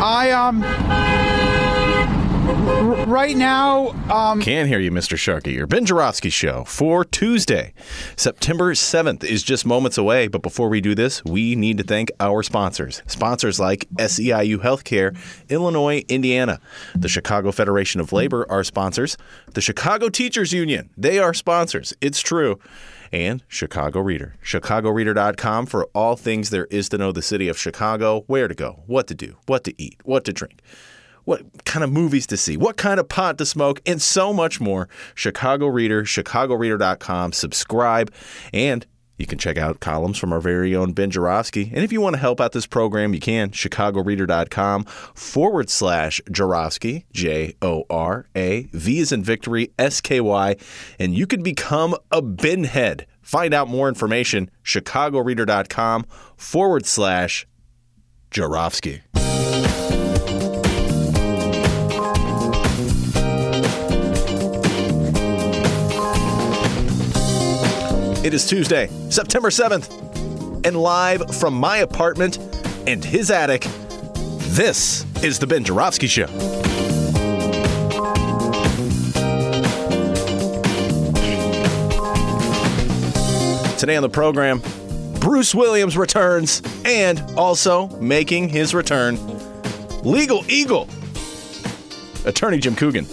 [0.00, 0.62] I um
[2.48, 5.16] r- right now um Can't hear you, Mr.
[5.16, 5.52] Sharkey.
[5.52, 7.74] Your Ben Joravsky Show for Tuesday,
[8.16, 10.28] September 7th is just moments away.
[10.28, 13.02] But before we do this, we need to thank our sponsors.
[13.06, 15.16] Sponsors like SEIU Healthcare,
[15.48, 16.60] Illinois, Indiana.
[16.94, 19.16] The Chicago Federation of Labor are sponsors.
[19.54, 21.92] The Chicago Teachers Union, they are sponsors.
[22.00, 22.58] It's true.
[23.12, 24.34] And Chicago Reader.
[24.44, 28.82] ChicagoReader.com for all things there is to know the city of Chicago, where to go,
[28.86, 30.62] what to do, what to eat, what to drink
[31.28, 34.62] what kind of movies to see, what kind of pot to smoke, and so much
[34.62, 34.88] more.
[35.14, 37.34] Chicago Reader, chicagoreader.com.
[37.34, 38.10] Subscribe,
[38.54, 38.86] and
[39.18, 41.70] you can check out columns from our very own Ben Joravsky.
[41.74, 43.50] And if you want to help out this program, you can.
[43.50, 50.56] chicagoreader.com forward slash Joravsky, J O R A, V is in victory, S K Y,
[50.98, 53.04] and you can become a Benhead.
[53.20, 56.04] Find out more information, chicagoreader.com
[56.36, 57.46] forward slash
[58.30, 59.02] Joravsky.
[68.28, 72.36] It is Tuesday, September 7th, and live from my apartment
[72.86, 73.66] and his attic,
[74.50, 76.26] this is The Ben Joravsky Show.
[83.78, 84.60] Today on the program,
[85.20, 89.18] Bruce Williams returns and also making his return,
[90.02, 90.86] Legal Eagle,
[92.26, 93.06] attorney Jim Coogan.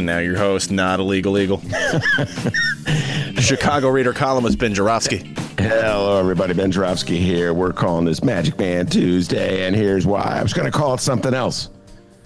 [0.00, 1.60] And now your host, not a legal eagle.
[3.38, 5.34] Chicago Reader columnist Ben Joravsky.
[5.58, 6.54] Hello, everybody.
[6.54, 7.52] Ben Joravsky here.
[7.52, 10.22] We're calling this Magic Man Tuesday, and here's why.
[10.22, 11.68] I was going to call it something else.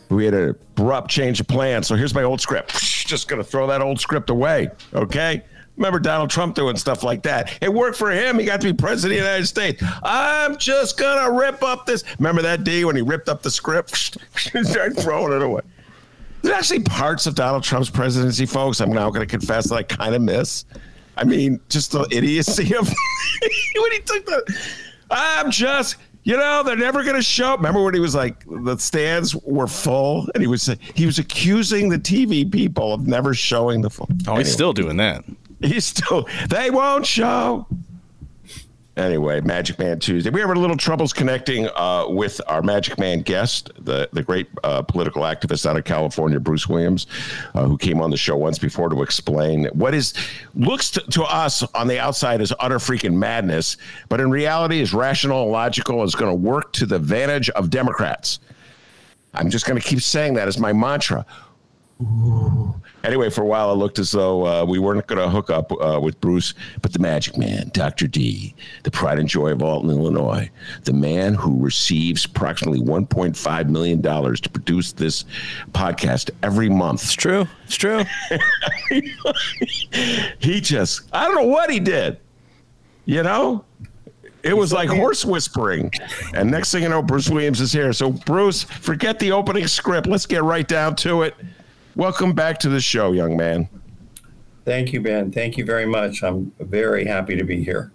[0.09, 2.75] We had an abrupt change of plan, so here's my old script.
[3.09, 5.43] Just going to throw that old script away, okay?
[5.77, 7.59] Remember Donald Trump doing stuff like that.
[7.61, 8.39] It worked for him.
[8.39, 9.83] He got to be president of the United States.
[10.05, 12.05] I'm just going to rip up this.
[12.21, 13.97] Remember that day when he ripped up the script?
[14.63, 15.63] Started throwing it away.
[16.45, 19.83] There's actually parts of Donald Trump's presidency, folks, I'm now going to confess that I
[19.83, 20.67] kind of miss.
[21.17, 22.87] I mean, just the idiocy of
[23.77, 24.61] when he took the.
[25.11, 27.57] I'm just, you know, they're never going to show.
[27.57, 31.89] Remember when he was like, the stands were full, and he was he was accusing
[31.89, 34.09] the TV people of never showing the full.
[34.27, 35.25] Oh, he's still doing that.
[35.63, 36.29] He's still.
[36.51, 37.67] They won't show.
[38.97, 40.31] Anyway, Magic Man Tuesday.
[40.31, 44.47] We have a little troubles connecting uh, with our Magic Man guest, the the great
[44.63, 47.09] uh, political activist out of California, Bruce Williams,
[47.55, 50.15] uh, who came on the show once before to explain what is
[50.55, 53.79] looks to, to us on the outside as utter freaking madness,
[54.09, 56.05] but in reality is rational and logical.
[56.05, 58.39] Is going to work to the advantage of Democrats.
[59.33, 61.27] I'm just going to keep saying that as my mantra.
[62.01, 62.81] Ooh.
[63.05, 65.71] Anyway, for a while, it looked as though uh, we weren't going to hook up
[65.73, 68.07] uh, with Bruce, but the Magic Man, Dr.
[68.07, 70.51] D, the pride and joy of Alton, Illinois,
[70.85, 75.27] the man who receives approximately $1.5 million to produce this
[75.73, 77.03] podcast every month.
[77.03, 77.47] It's true.
[77.67, 78.05] It's true.
[80.39, 82.19] he just, I don't know what he did.
[83.05, 83.67] You know?
[84.43, 85.91] It was like horse whispering.
[86.35, 87.95] And next thing you know, Bruce Williams is here.
[87.95, 90.07] So, Bruce, forget the opening script.
[90.07, 91.35] Let's get right down to it.
[91.97, 93.69] Welcome back to the show, young man.
[94.65, 95.31] Thank you, Ben.
[95.31, 96.25] Thank you very much.
[96.25, 97.93] I'm very happy to be here.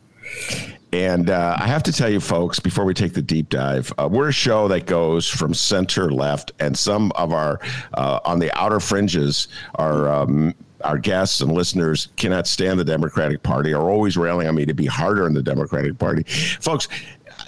[0.93, 4.07] And uh, I have to tell you, folks, before we take the deep dive, uh,
[4.09, 7.59] we're a show that goes from center left, and some of our
[7.93, 10.09] uh, on the outer fringes are.
[10.09, 10.55] Um,
[10.85, 14.73] our guests and listeners cannot stand the Democratic Party, are always railing on me to
[14.73, 16.23] be harder on the Democratic Party.
[16.23, 16.87] Folks,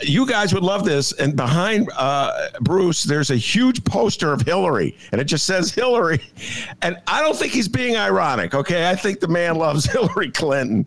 [0.01, 1.12] you guys would love this.
[1.13, 6.21] And behind uh, Bruce, there's a huge poster of Hillary, and it just says Hillary.
[6.81, 8.53] And I don't think he's being ironic.
[8.53, 10.86] Okay, I think the man loves Hillary Clinton.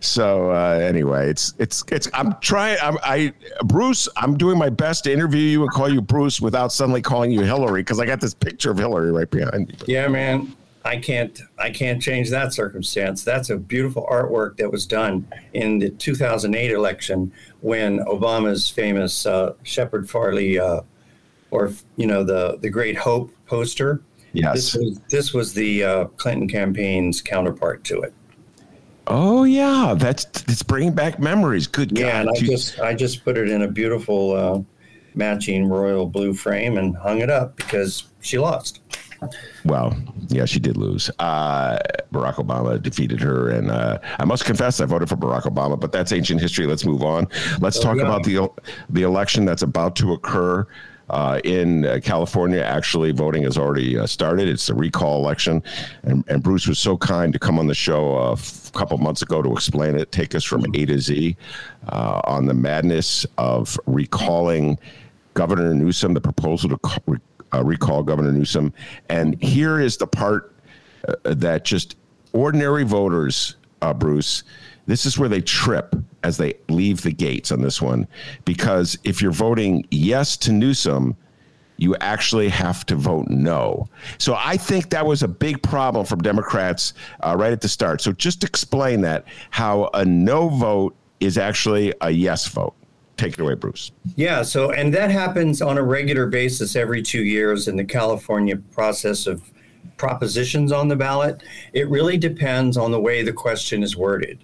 [0.00, 2.08] So uh, anyway, it's it's it's.
[2.14, 2.78] I'm trying.
[2.82, 3.34] I'm, I
[3.64, 4.08] Bruce.
[4.16, 7.42] I'm doing my best to interview you and call you Bruce without suddenly calling you
[7.42, 9.74] Hillary because I got this picture of Hillary right behind me.
[9.86, 10.56] Yeah, man.
[10.84, 13.22] I can't I can't change that circumstance.
[13.22, 19.54] That's a beautiful artwork that was done in the 2008 election when Obama's famous uh,
[19.62, 20.82] Shepard Fairey uh,
[21.50, 24.00] or you know the the Great Hope poster.
[24.32, 24.54] Yes.
[24.54, 28.14] This was this was the uh, Clinton campaign's counterpart to it.
[29.06, 31.66] Oh yeah, that's it's bringing back memories.
[31.66, 32.00] Good God!
[32.00, 34.60] Yeah, and I just I just put it in a beautiful uh,
[35.14, 38.80] matching royal blue frame and hung it up because she lost.
[39.64, 39.96] Well,
[40.28, 41.10] yeah, she did lose.
[41.18, 41.78] Uh,
[42.12, 45.78] Barack Obama defeated her, and uh, I must confess, I voted for Barack Obama.
[45.78, 46.66] But that's ancient history.
[46.66, 47.28] Let's move on.
[47.60, 48.04] Let's oh, talk yeah.
[48.04, 48.48] about the
[48.88, 50.66] the election that's about to occur.
[51.10, 54.48] Uh, in uh, California, actually, voting has already uh, started.
[54.48, 55.60] It's the recall election.
[56.04, 59.20] And, and, Bruce was so kind to come on the show a f- couple months
[59.20, 61.36] ago to explain it, take us from A to Z
[61.88, 64.78] uh, on the madness of recalling
[65.34, 66.78] Governor Newsom, the proposal to
[67.52, 68.72] uh, recall Governor Newsom.
[69.08, 70.54] And here is the part
[71.08, 71.96] uh, that just
[72.32, 74.44] ordinary voters, uh, Bruce,
[74.86, 78.06] this is where they trip as they leave the gates on this one.
[78.44, 81.16] Because if you're voting yes to Newsom,
[81.76, 83.88] you actually have to vote no.
[84.18, 88.02] So I think that was a big problem from Democrats uh, right at the start.
[88.02, 92.74] So just explain that how a no vote is actually a yes vote.
[93.20, 93.92] Take it away, Bruce.
[94.16, 94.40] Yeah.
[94.40, 99.26] So, and that happens on a regular basis every two years in the California process
[99.26, 99.42] of
[99.98, 101.42] propositions on the ballot.
[101.74, 104.42] It really depends on the way the question is worded,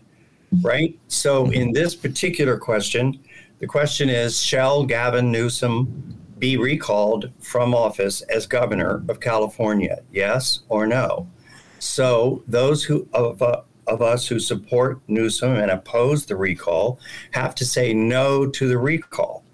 [0.60, 0.94] right?
[1.08, 3.18] So, in this particular question,
[3.60, 10.00] the question is Shall Gavin Newsom be recalled from office as governor of California?
[10.12, 11.30] Yes or no?
[11.78, 16.98] So, those who of, uh, of us who support Newsom and oppose the recall
[17.32, 19.44] have to say no to the recall.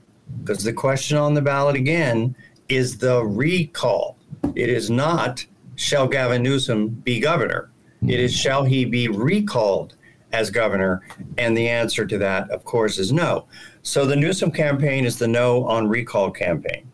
[0.40, 2.34] Because the question on the ballot again
[2.68, 4.16] is the recall.
[4.54, 5.44] It is not
[5.76, 7.70] shall Gavin Newsom be governor?
[8.06, 9.94] It is shall he be recalled
[10.32, 11.02] as governor?
[11.38, 13.46] And the answer to that, of course, is no.
[13.82, 16.90] So the Newsom campaign is the no on recall campaign.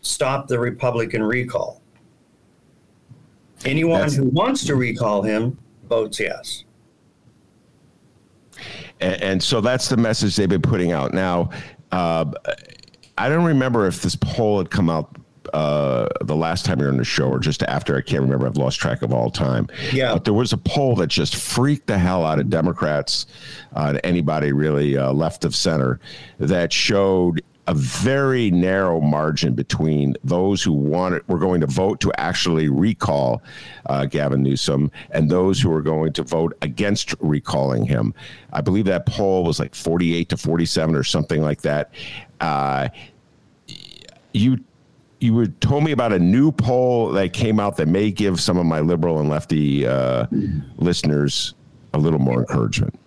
[0.00, 1.80] Stop the Republican recall.
[3.64, 5.58] Anyone That's- who wants to recall him
[5.88, 6.64] votes yes.
[9.00, 11.12] And, and so that's the message they've been putting out.
[11.12, 11.50] Now,
[11.92, 12.26] uh,
[13.16, 15.16] I don't remember if this poll had come out
[15.52, 17.96] uh, the last time you were on the show or just after.
[17.96, 18.46] I can't remember.
[18.46, 19.68] I've lost track of all time.
[19.92, 20.12] Yeah.
[20.12, 23.26] But there was a poll that just freaked the hell out of Democrats
[23.74, 26.00] uh, and anybody really uh, left of center
[26.38, 32.10] that showed a very narrow margin between those who wanted were going to vote to
[32.16, 33.42] actually recall
[33.86, 38.14] uh, Gavin Newsom and those who were going to vote against recalling him.
[38.54, 41.92] I believe that poll was like 48 to 47 or something like that.
[42.40, 42.88] Uh,
[44.32, 44.58] you
[45.20, 48.56] you were told me about a new poll that came out that may give some
[48.56, 50.26] of my liberal and lefty uh,
[50.76, 51.54] listeners
[51.92, 52.98] a little more encouragement.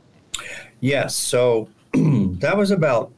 [0.82, 3.12] Yes, so that was about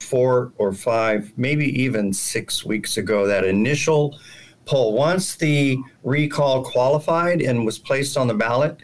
[0.00, 4.18] four or five, maybe even six weeks ago, that initial
[4.64, 4.94] poll.
[4.94, 8.78] Once the recall qualified and was placed on the ballot,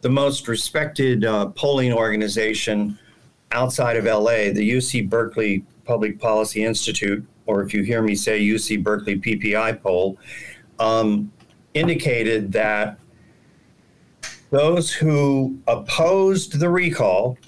[0.00, 2.98] the most respected uh, polling organization
[3.52, 8.40] outside of LA, the UC Berkeley Public Policy Institute, or if you hear me say
[8.40, 10.18] UC Berkeley PPI poll,
[10.78, 11.32] um,
[11.74, 12.98] indicated that
[14.50, 17.38] those who opposed the recall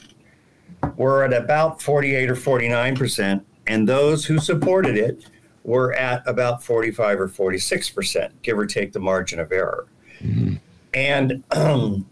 [0.97, 5.27] were at about 48 or 49 percent, and those who supported it
[5.65, 9.87] were at about 45 or 46 percent, give or take the margin of error.
[10.21, 10.55] Mm-hmm.
[10.95, 12.07] And um,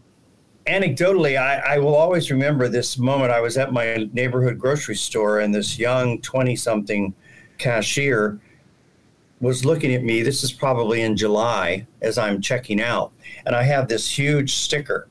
[0.66, 3.32] anecdotally, I, I, will always remember this moment.
[3.32, 7.14] I was at my neighborhood grocery store, and this young 20 something
[7.58, 8.38] cashier
[9.40, 10.22] was looking at me.
[10.22, 13.12] This is probably in July as I'm checking out.
[13.44, 15.08] And I have this huge sticker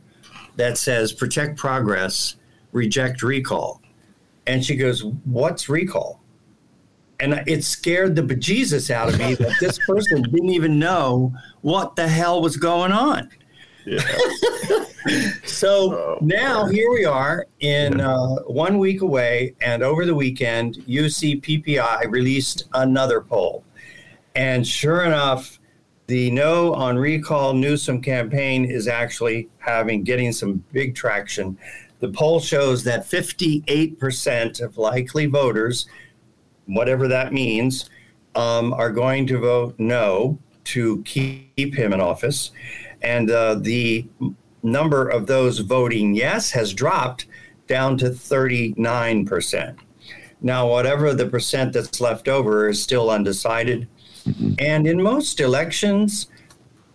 [0.56, 2.36] that says Protect Progress
[2.76, 3.82] reject recall.
[4.46, 6.22] And she goes, What's recall?
[7.22, 11.96] And it scared the bejesus out of me that this person didn't even know what
[11.96, 13.30] the hell was going on.
[13.86, 14.02] Yeah.
[15.46, 20.76] so oh, now here we are in uh, one week away, and over the weekend,
[20.88, 23.64] UC PPI released another poll.
[24.36, 25.60] And sure enough,
[26.08, 31.58] the no on recall Newsom campaign is actually having getting some big traction.
[32.06, 35.88] The poll shows that 58% of likely voters,
[36.68, 37.90] whatever that means,
[38.36, 42.52] um, are going to vote no to keep him in office.
[43.02, 44.08] And uh, the
[44.62, 47.26] number of those voting yes has dropped
[47.66, 49.80] down to 39%.
[50.42, 53.88] Now, whatever the percent that's left over is still undecided.
[54.28, 54.54] Mm-hmm.
[54.60, 56.28] And in most elections,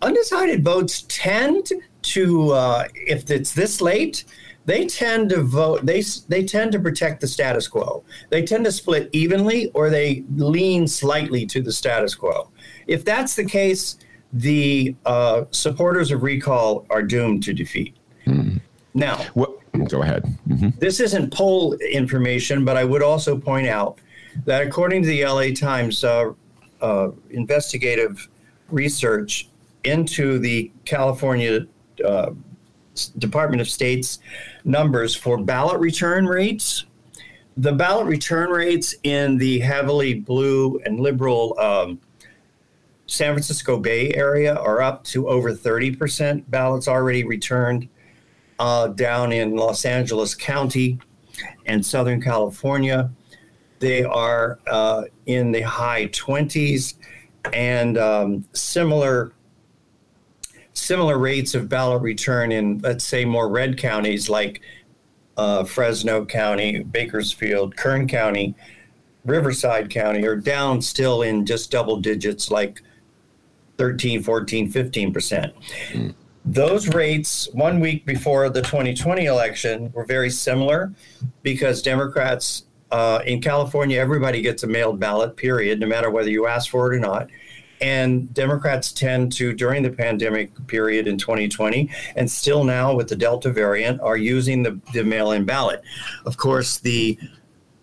[0.03, 4.25] undecided votes tend to, uh, if it's this late,
[4.71, 8.73] they tend to vote they they tend to protect the status quo they tend to
[8.73, 12.49] split evenly or they lean slightly to the status quo
[12.87, 13.99] if that's the case
[14.33, 17.97] the uh, supporters of recall are doomed to defeat
[18.27, 18.61] mm.
[18.93, 19.55] Now, Well,
[19.89, 20.25] go ahead.
[20.49, 20.79] Mhm.
[20.81, 23.99] this isn't poll information, but I would also point out
[24.45, 26.33] that according to the LA Times uh,
[26.81, 28.29] uh, investigative
[28.69, 29.49] research
[29.85, 31.67] into the California
[32.05, 32.31] uh,
[33.09, 34.19] Department of State's
[34.65, 36.85] numbers for ballot return rates,
[37.57, 42.01] the ballot return rates in the heavily blue and liberal um,
[43.07, 47.89] San Francisco Bay Area are up to over 30% ballots already returned.
[48.59, 50.99] Uh, down in Los Angeles County
[51.67, 53.11] and Southern California,
[53.79, 56.95] they are uh, in the high 20s
[57.53, 59.33] and um, similar
[60.73, 64.61] similar rates of ballot return in let's say more red counties like
[65.37, 68.55] uh, Fresno County, Bakersfield, Kern County,
[69.25, 72.83] Riverside County are down still in just double digits like
[73.79, 76.15] 13, 14, 15%.
[76.45, 80.93] Those rates one week before the 2020 election were very similar
[81.43, 86.47] because Democrats uh, in California, everybody gets a mailed ballot, period, no matter whether you
[86.47, 87.29] ask for it or not.
[87.81, 93.17] And Democrats tend to, during the pandemic period in 2020, and still now with the
[93.17, 95.83] Delta variant, are using the, the mail in ballot.
[96.27, 97.19] Of course, the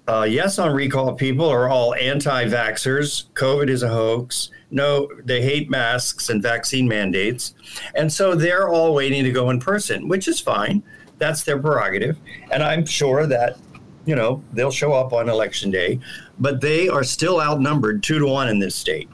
[0.07, 3.25] uh, yes on recall people are all anti vaxxers.
[3.33, 4.51] COVID is a hoax.
[4.71, 7.53] No, they hate masks and vaccine mandates.
[7.95, 10.81] And so they're all waiting to go in person, which is fine.
[11.17, 12.17] That's their prerogative.
[12.51, 13.57] And I'm sure that,
[14.05, 15.99] you know, they'll show up on election day,
[16.39, 19.09] but they are still outnumbered two to one in this state.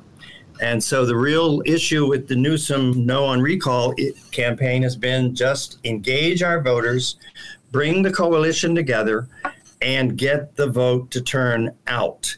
[0.62, 3.94] And so the real issue with the Newsom no on recall
[4.32, 7.18] campaign has been just engage our voters,
[7.72, 9.28] bring the coalition together,
[9.82, 12.36] and get the vote to turn out.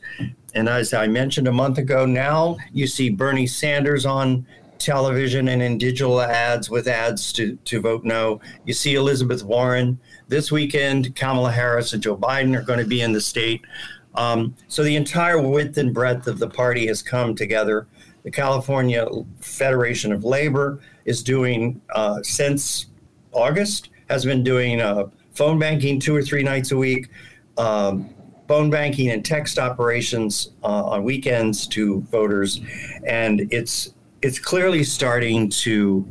[0.55, 4.45] And as I mentioned a month ago, now you see Bernie Sanders on
[4.79, 8.39] television and in digital ads with ads to, to vote no.
[8.65, 9.99] You see Elizabeth Warren.
[10.27, 13.61] This weekend, Kamala Harris and Joe Biden are going to be in the state.
[14.15, 17.87] Um, so the entire width and breadth of the party has come together.
[18.25, 19.07] The California
[19.39, 22.87] Federation of Labor is doing, uh, since
[23.31, 25.05] August, has been doing uh,
[25.35, 27.09] phone banking two or three nights a week,
[27.59, 28.09] um,
[28.47, 32.61] phone banking and text operations uh, on weekends to voters,
[33.05, 36.03] and it's it's clearly starting to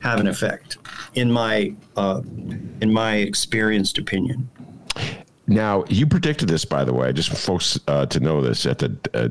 [0.00, 0.78] have an effect,
[1.12, 2.22] in my uh,
[2.80, 4.48] in my experienced opinion.
[5.46, 8.78] Now, you predicted this, by the way, just for folks uh, to know this at
[8.78, 9.28] the uh,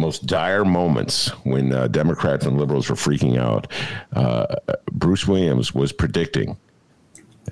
[0.00, 3.66] most dire moments when uh, Democrats and liberals were freaking out.
[4.14, 4.46] Uh,
[4.92, 6.56] Bruce Williams was predicting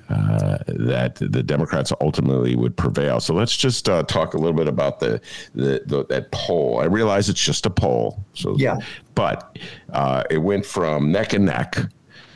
[0.09, 3.19] uh, that the Democrats ultimately would prevail.
[3.19, 5.21] So let's just uh, talk a little bit about the,
[5.53, 6.79] the, the that poll.
[6.79, 8.77] I realize it's just a poll, so Yeah.
[9.15, 9.57] but
[9.93, 11.75] uh, it went from neck and neck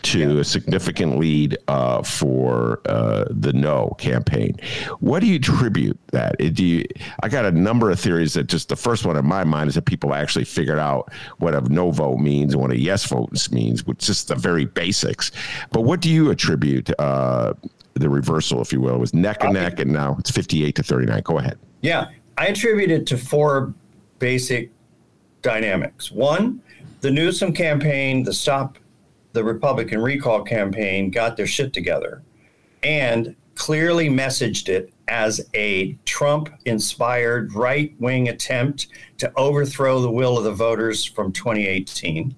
[0.04, 4.56] to a significant lead uh, for uh, the no campaign.
[5.00, 6.36] What do you attribute that?
[6.40, 6.86] Uh, Do you?
[7.24, 9.76] I got a number of theories that just the first one in my mind is
[9.76, 13.32] that people actually figured out what a no vote means and what a yes vote
[13.52, 15.32] means, which is just the very basics.
[15.72, 17.54] But what do you attribute uh,
[17.96, 20.84] the reversal, if you will, it was neck and neck, and now it's fifty-eight to
[20.84, 21.22] thirty-nine.
[21.24, 21.58] Go ahead.
[21.82, 23.74] Yeah, I attribute it to four
[24.20, 24.72] basic
[25.42, 26.12] dynamics.
[26.12, 26.62] One,
[27.02, 28.78] the Newsom campaign, the Stop
[29.34, 32.24] the Republican Recall campaign got their shit together
[32.84, 38.88] and clearly messaged it as a Trump inspired right wing attempt
[39.18, 42.36] to overthrow the will of the voters from 2018.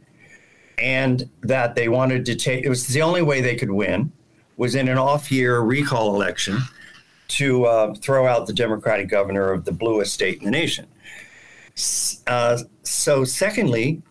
[0.78, 4.12] And that they wanted to take, it was the only way they could win,
[4.58, 6.58] was in an off year recall election
[7.28, 10.88] to uh, throw out the Democratic governor of the bluest state in the nation.
[12.28, 14.02] Uh, so, secondly,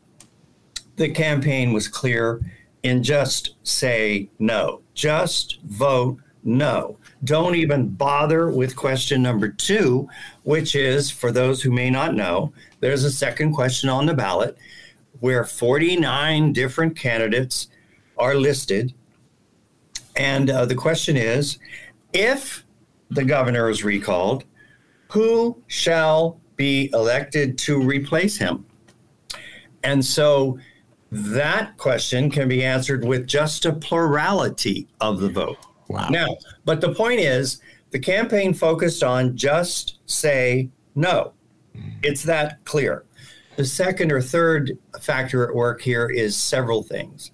[0.97, 2.41] the campaign was clear
[2.85, 6.99] in just say no, just vote no.
[7.25, 10.07] Don't even bother with question number two,
[10.43, 14.57] which is for those who may not know, there's a second question on the ballot
[15.21, 17.69] where 49 different candidates
[18.19, 18.93] are listed.
[20.17, 21.59] And uh, the question is
[22.13, 22.65] if
[23.09, 24.45] the governor is recalled,
[25.11, 28.67] who shall be elected to replace him?
[29.83, 30.59] And so
[31.15, 35.59] that question can be answered with just a plurality of the vote.
[35.87, 36.09] Wow.
[36.09, 41.33] Now, but the point is, the campaign focused on just say no.
[41.73, 41.91] Hmm.
[42.03, 43.05] It's that clear.
[43.55, 47.31] The second or third factor at work here is several things.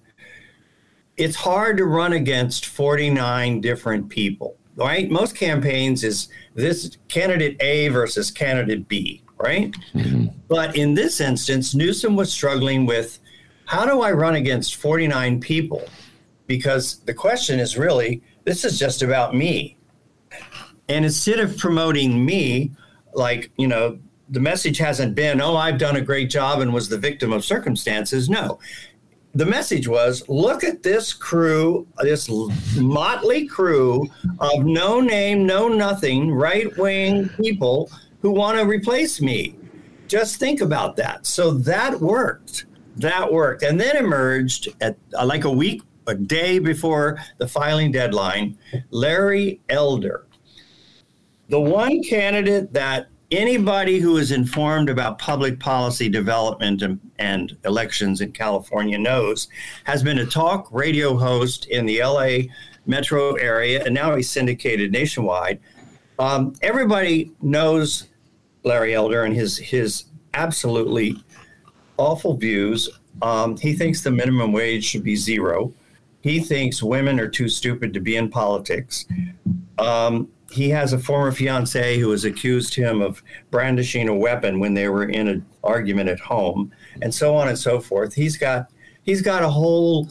[1.17, 5.09] It's hard to run against 49 different people, right?
[5.09, 9.71] Most campaigns is this candidate A versus candidate B, right?
[9.95, 10.27] Mm-hmm.
[10.47, 13.17] But in this instance, Newsom was struggling with
[13.71, 15.87] how do I run against 49 people?
[16.45, 19.77] Because the question is really This is just about me.
[20.89, 22.71] And instead of promoting me,
[23.13, 23.97] like, you know,
[24.27, 27.45] the message hasn't been, oh, I've done a great job and was the victim of
[27.45, 28.29] circumstances.
[28.29, 28.59] No.
[29.35, 32.29] The message was look at this crew, this
[32.75, 34.05] motley crew
[34.41, 37.89] of no name, no nothing, right wing people
[38.21, 39.55] who want to replace me.
[40.09, 41.25] Just think about that.
[41.25, 42.65] So that worked.
[42.97, 43.63] That worked.
[43.63, 48.57] And then emerged at uh, like a week, a day before the filing deadline,
[48.89, 50.25] Larry Elder,
[51.49, 58.19] the one candidate that anybody who is informed about public policy development and, and, elections
[58.19, 59.47] in California knows
[59.85, 62.51] has been a talk radio host in the LA
[62.85, 65.59] metro area, and now he's syndicated nationwide.
[66.19, 68.07] Um, everybody knows
[68.63, 71.15] Larry Elder and his his absolutely
[72.01, 72.89] awful views.
[73.21, 75.73] Um, he thinks the minimum wage should be zero.
[76.21, 79.05] He thinks women are too stupid to be in politics.
[79.77, 84.73] Um, he has a former fiance who has accused him of brandishing a weapon when
[84.73, 88.13] they were in an argument at home, and so on and so forth.
[88.13, 88.71] He's got
[89.03, 90.09] he's got a whole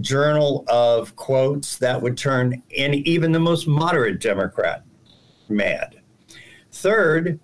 [0.00, 4.82] journal of quotes that would turn even the most moderate Democrat
[5.48, 6.00] mad.
[6.72, 7.38] Third,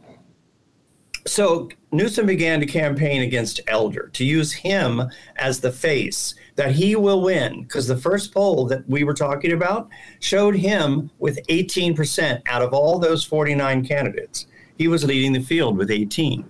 [1.27, 5.03] so Newsom began to campaign against Elder to use him
[5.37, 9.53] as the face that he will win because the first poll that we were talking
[9.53, 9.89] about
[10.21, 14.47] showed him with 18% out of all those 49 candidates.
[14.79, 16.45] He was leading the field with 18.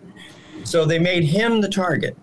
[0.64, 2.16] So they made him the target.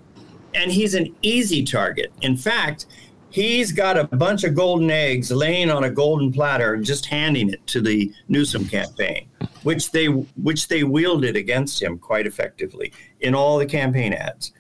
[0.56, 2.12] And he's an easy target.
[2.22, 2.88] In fact,
[3.30, 7.66] he's got a bunch of golden eggs laying on a golden platter just handing it
[7.68, 9.29] to the Newsom campaign,
[9.70, 14.52] which they which they wielded against him quite effectively in all the campaign ads.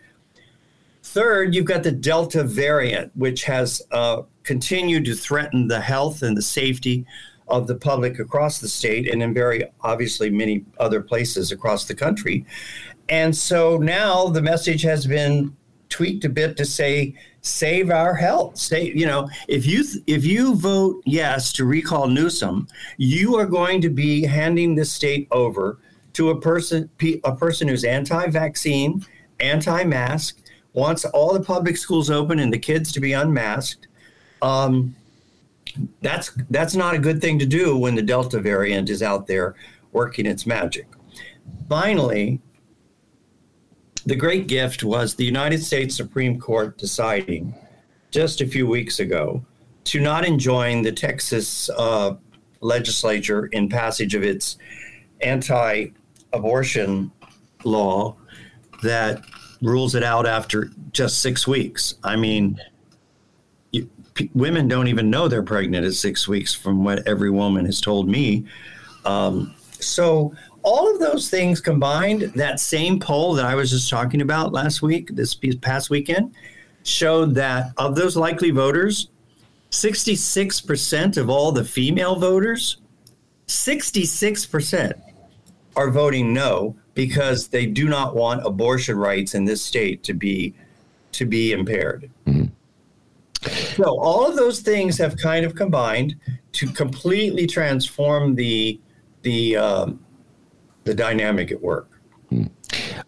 [1.01, 6.37] Third, you've got the Delta variant, which has uh, continued to threaten the health and
[6.37, 7.07] the safety
[7.47, 11.95] of the public across the state and in very obviously many other places across the
[11.95, 12.45] country.
[13.09, 15.57] And so now the message has been
[15.89, 20.55] tweaked a bit to say save our health say you know if you if you
[20.55, 25.79] vote yes to recall Newsom you are going to be handing the state over
[26.13, 26.89] to a person
[27.23, 29.05] a person who's anti-vaccine
[29.39, 30.39] anti-mask
[30.73, 33.87] wants all the public schools open and the kids to be unmasked.
[34.41, 34.95] Um,
[36.01, 39.55] that's that's not a good thing to do when the Delta variant is out there
[39.91, 40.87] working its magic.
[41.67, 42.41] Finally,
[44.05, 47.53] the great gift was the United States Supreme Court deciding
[48.11, 49.43] just a few weeks ago
[49.85, 52.15] to not enjoin the Texas uh,
[52.61, 54.57] legislature in passage of its
[55.21, 57.11] anti-abortion
[57.63, 58.15] law
[58.83, 59.21] that
[59.61, 61.95] rules it out after just six weeks.
[62.03, 62.59] I mean,
[63.71, 67.65] you, p- women don't even know they're pregnant at six weeks, from what every woman
[67.65, 68.45] has told me.
[69.05, 70.33] Um, so,
[70.63, 74.81] all of those things combined, that same poll that I was just talking about last
[74.81, 76.33] week, this past weekend,
[76.83, 79.09] showed that of those likely voters,
[79.71, 82.77] 66% of all the female voters,
[83.47, 84.93] 66%
[85.75, 90.53] are voting no because they do not want abortion rights in this state to be
[91.11, 92.09] to be impaired.
[92.27, 92.45] Mm-hmm.
[93.81, 96.15] So all of those things have kind of combined
[96.51, 98.79] to completely transform the
[99.21, 99.99] the um,
[100.83, 101.99] the dynamic at work.
[102.29, 102.45] Hmm.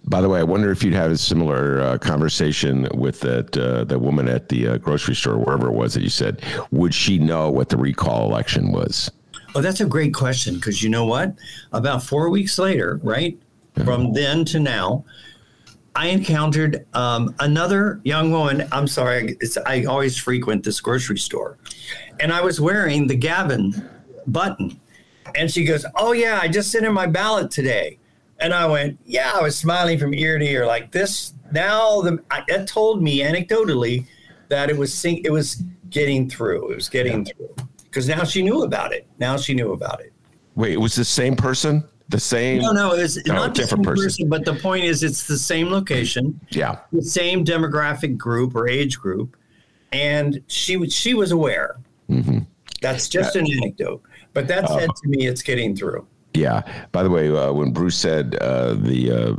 [0.06, 3.84] By the way, I wonder if you'd have a similar uh, conversation with that uh,
[3.86, 6.44] that woman at the uh, grocery store, wherever it was that you said.
[6.72, 9.12] Would she know what the recall election was?
[9.54, 11.36] Oh, that's a great question because you know what?
[11.72, 13.38] About four weeks later, right,
[13.86, 15.06] from then to now,
[15.96, 18.68] I encountered um, another young woman.
[18.72, 21.58] I'm sorry, I always frequent this grocery store,
[22.20, 23.88] and I was wearing the Gavin
[24.26, 24.80] button,
[25.36, 28.00] and she goes, "Oh yeah, I just sent in my ballot today,"
[28.40, 31.34] and I went, "Yeah," I was smiling from ear to ear like this.
[31.52, 34.06] Now the that told me anecdotally
[34.50, 36.72] that it was it was getting through.
[36.72, 37.34] It was getting yeah.
[37.34, 39.08] through because now she knew about it.
[39.20, 40.14] Now she knew about it.
[40.56, 41.84] Wait, it was the same person?
[42.12, 42.62] the same.
[42.62, 44.04] No, no, it's no, not different person.
[44.04, 44.30] person.
[44.30, 46.40] But the point is, it's the same location.
[46.50, 46.80] Yeah.
[46.92, 49.36] The same demographic group or age group,
[49.92, 51.78] and she she was aware.
[52.10, 52.40] Mm-hmm.
[52.82, 56.06] That's just an anecdote, but that said uh, to me, it's getting through.
[56.34, 56.62] Yeah.
[56.92, 59.36] By the way, uh, when Bruce said uh, the uh,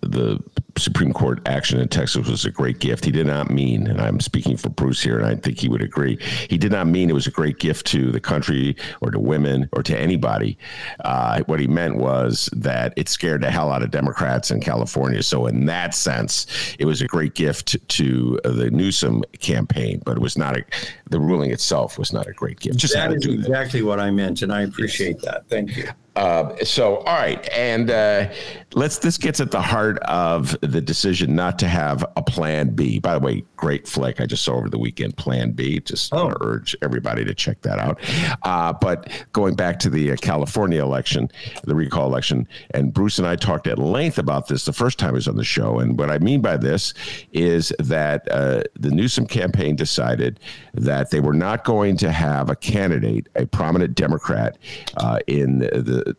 [0.00, 0.40] the
[0.76, 3.04] Supreme Court action in Texas was a great gift.
[3.04, 5.82] He did not mean, and I'm speaking for Bruce here, and I think he would
[5.82, 6.18] agree.
[6.50, 9.68] He did not mean it was a great gift to the country or to women
[9.72, 10.58] or to anybody.
[11.04, 15.22] Uh, what he meant was that it scared the hell out of Democrats in California.
[15.22, 16.46] So in that sense,
[16.78, 20.64] it was a great gift to the Newsom campaign, but it was not a.
[21.10, 22.78] The ruling itself was not a great gift.
[22.78, 25.24] Just that is exactly what I meant, and I appreciate yes.
[25.24, 25.48] that.
[25.48, 25.88] Thank you.
[26.16, 28.32] Uh, so, all right, and uh,
[28.74, 28.98] let's.
[28.98, 32.98] This gets at the heart of the decision not to have a Plan B.
[32.98, 35.16] By the way, great flick I just saw over the weekend.
[35.16, 35.80] Plan B.
[35.80, 36.32] Just oh.
[36.40, 38.00] urge everybody to check that out.
[38.42, 41.30] Uh, but going back to the uh, California election,
[41.64, 45.10] the recall election, and Bruce and I talked at length about this the first time
[45.10, 45.78] I was on the show.
[45.78, 46.94] And what I mean by this
[47.32, 50.40] is that uh, the Newsom campaign decided
[50.74, 54.58] that they were not going to have a candidate, a prominent Democrat,
[54.96, 56.16] uh, in the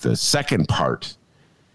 [0.00, 1.17] the second part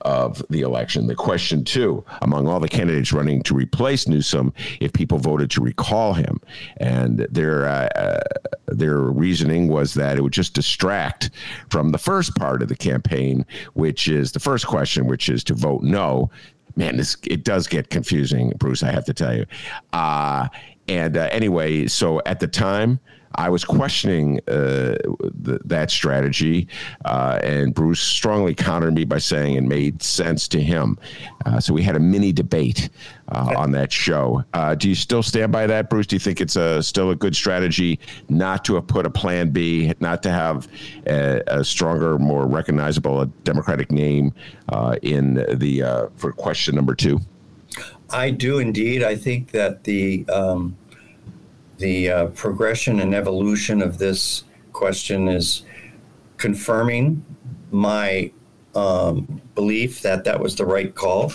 [0.04, 1.08] of the election.
[1.08, 5.62] The question two, among all the candidates running to replace Newsom, if people voted to
[5.62, 6.40] recall him,
[6.78, 8.20] and their uh, uh,
[8.68, 11.32] their reasoning was that it would just distract
[11.70, 15.54] from the first part of the campaign, which is the first question, which is to
[15.54, 16.30] vote no.
[16.76, 18.84] Man, this it does get confusing, Bruce.
[18.84, 19.46] I have to tell you.
[19.94, 20.48] Uh,
[20.88, 23.00] and uh, anyway, so at the time,
[23.36, 26.68] I was questioning uh, the, that strategy,
[27.06, 30.98] uh, and Bruce strongly countered me by saying it made sense to him.
[31.46, 32.90] Uh, so we had a mini debate
[33.30, 34.44] uh, on that show.
[34.54, 36.08] Uh, do you still stand by that, Bruce?
[36.08, 39.50] Do you think it's a, still a good strategy not to have put a plan
[39.50, 40.68] B, not to have
[41.08, 44.34] a, a stronger, more recognizable Democratic name
[44.70, 47.20] uh, in the for question number two?
[48.10, 49.04] I do indeed.
[49.04, 50.78] I think that the um,
[51.84, 55.64] the uh, progression and evolution of this question is
[56.38, 57.26] confirming
[57.72, 58.32] my
[58.74, 61.34] um, belief that that was the right call.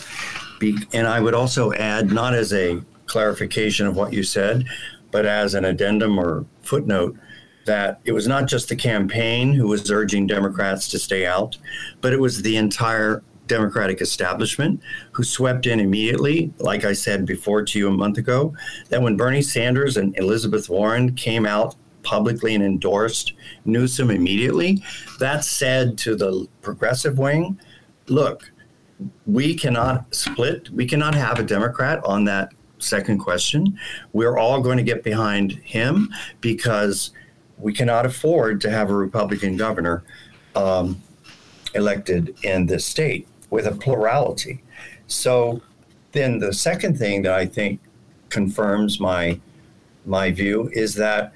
[0.59, 4.65] Be- and I would also add, not as a clarification of what you said,
[5.11, 7.15] but as an addendum or footnote,
[7.67, 11.59] that it was not just the campaign who was urging Democrats to stay out,
[12.01, 14.81] but it was the entire Democratic establishment
[15.13, 18.55] who swept in immediately, like I said before to you a month ago,
[18.91, 23.33] that when Bernie Sanders and Elizabeth Warren came out publicly and endorsed
[23.65, 24.83] Newsom immediately,
[25.19, 27.59] that said to the progressive wing,
[28.07, 28.51] look,
[29.27, 33.79] we cannot split, we cannot have a Democrat on that second question.
[34.13, 37.11] We're all going to get behind him because
[37.59, 40.05] we cannot afford to have a Republican governor
[40.55, 41.03] um,
[41.75, 44.63] elected in this state with a plurality.
[45.07, 45.63] So
[46.13, 47.81] then the second thing that I think
[48.29, 49.41] confirms my
[50.05, 51.33] my view is that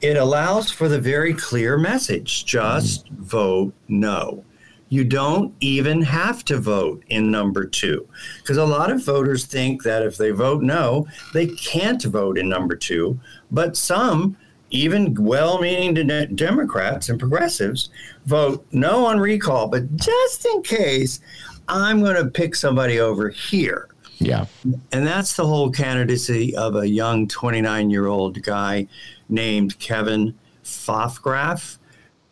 [0.00, 4.44] it allows for the very clear message just vote no.
[4.90, 8.06] You don't even have to vote in number two.
[8.38, 12.48] Because a lot of voters think that if they vote no, they can't vote in
[12.48, 13.18] number two.
[13.50, 14.36] But some,
[14.70, 15.94] even well meaning
[16.34, 17.90] Democrats and progressives,
[18.26, 19.68] vote no on recall.
[19.68, 21.20] But just in case,
[21.68, 23.88] I'm going to pick somebody over here.
[24.18, 24.46] Yeah.
[24.92, 28.86] And that's the whole candidacy of a young 29 year old guy
[29.28, 31.78] named Kevin Paffrath,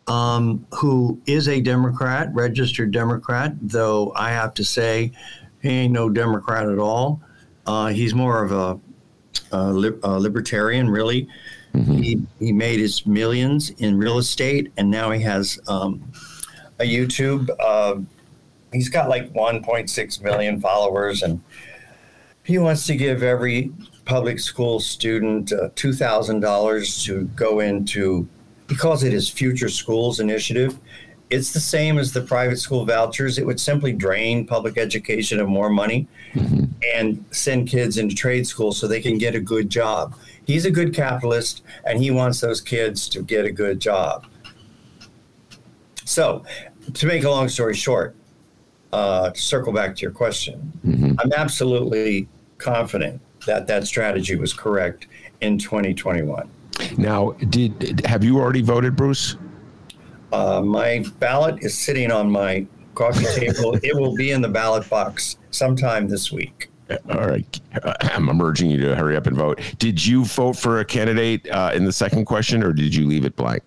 [0.07, 5.11] um, who is a Democrat, registered Democrat, though I have to say
[5.61, 7.21] he ain't no Democrat at all.
[7.65, 8.79] Uh, he's more of a,
[9.51, 11.27] a, li- a libertarian, really.
[11.73, 11.97] Mm-hmm.
[11.97, 16.11] He, he made his millions in real estate, and now he has um,
[16.79, 17.95] a YouTube uh,
[18.73, 21.41] he's got like 1.6 million followers and
[22.43, 23.71] he wants to give every
[24.05, 28.27] public school student uh, $2,000 to go into,
[28.67, 30.77] he calls it his Future Schools Initiative.
[31.29, 33.37] It's the same as the private school vouchers.
[33.37, 36.65] It would simply drain public education of more money mm-hmm.
[36.93, 40.15] and send kids into trade school so they can get a good job.
[40.45, 44.25] He's a good capitalist and he wants those kids to get a good job.
[46.05, 46.43] So,
[46.93, 48.15] to make a long story short,
[48.93, 51.13] uh, to circle back to your question, mm-hmm.
[51.19, 52.27] I'm absolutely
[52.59, 55.07] confident that that strategy was correct
[55.41, 56.47] in 2021.
[56.97, 59.35] Now, did have you already voted, Bruce?
[60.31, 63.77] Uh, my ballot is sitting on my coffee table.
[63.83, 66.69] it will be in the ballot box sometime this week.
[67.09, 67.61] All right.
[68.01, 69.59] I'm urging you to hurry up and vote.
[69.79, 73.25] Did you vote for a candidate uh, in the second question or did you leave
[73.25, 73.63] it blank?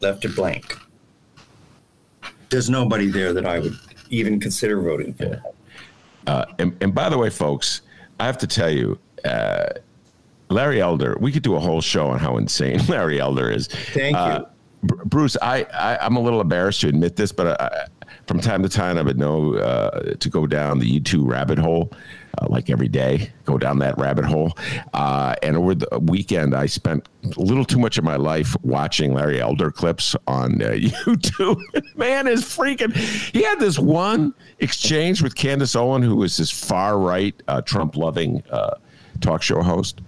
[0.00, 0.78] Left it blank.
[2.48, 3.76] There's nobody there that I would
[4.10, 5.24] even consider voting for.
[5.24, 5.40] Yeah.
[6.26, 7.82] Uh, and, and, by the way, folks,
[8.18, 9.68] I have to tell you, uh,
[10.48, 13.68] Larry Elder, we could do a whole show on how insane Larry Elder is.
[13.68, 14.44] Thank uh,
[14.82, 14.96] you.
[15.04, 17.86] Bruce, I, I am a little embarrassed to admit this, but I,
[18.26, 21.92] from time to time I would know uh, to go down the YouTube rabbit hole.
[22.38, 24.56] Uh, like every day, go down that rabbit hole.
[24.92, 29.14] Uh, and over the weekend, I spent a little too much of my life watching
[29.14, 31.60] Larry Elder clips on uh, YouTube.
[31.96, 32.94] Man is freaking.
[32.94, 37.96] He had this one exchange with Candace Owen, who is this far right, uh, Trump
[37.96, 38.74] loving uh,
[39.20, 40.00] talk show host,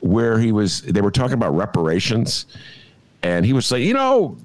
[0.00, 0.82] where he was.
[0.82, 2.46] They were talking about reparations
[3.22, 4.36] and he was saying, you know,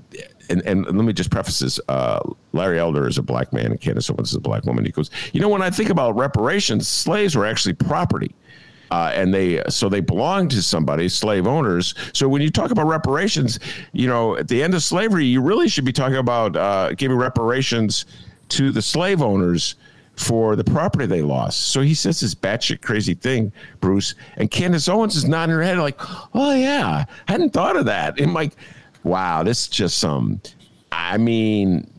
[0.50, 2.20] and, and let me just preface this: uh,
[2.54, 4.86] Larry Elder is a black man, and Candace Owens is a black woman.
[4.86, 8.34] He goes, you know, when I think about reparations, slaves were actually property.
[8.90, 11.94] Uh, and they so they belong to somebody, slave owners.
[12.14, 13.60] So when you talk about reparations,
[13.92, 17.18] you know, at the end of slavery, you really should be talking about uh, giving
[17.18, 18.06] reparations
[18.50, 19.76] to the slave owners
[20.18, 21.70] for the property they lost.
[21.70, 25.78] So he says this batshit crazy thing, Bruce, and Candace Owens is nodding her head
[25.78, 26.00] like,
[26.34, 28.54] "Oh yeah, hadn't thought of that." And like,
[29.08, 30.41] wow, this is just some.
[30.91, 31.89] I mean,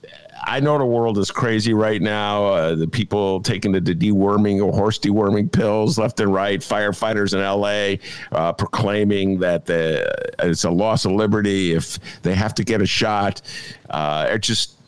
[0.49, 2.47] I know the world is crazy right now.
[2.47, 6.61] Uh, the people taking the, deworming or horse deworming pills left and right.
[6.61, 8.03] Firefighters in LA
[8.38, 12.87] uh, proclaiming that the, it's a loss of liberty if they have to get a
[12.87, 13.42] shot.
[13.90, 14.79] Uh, it just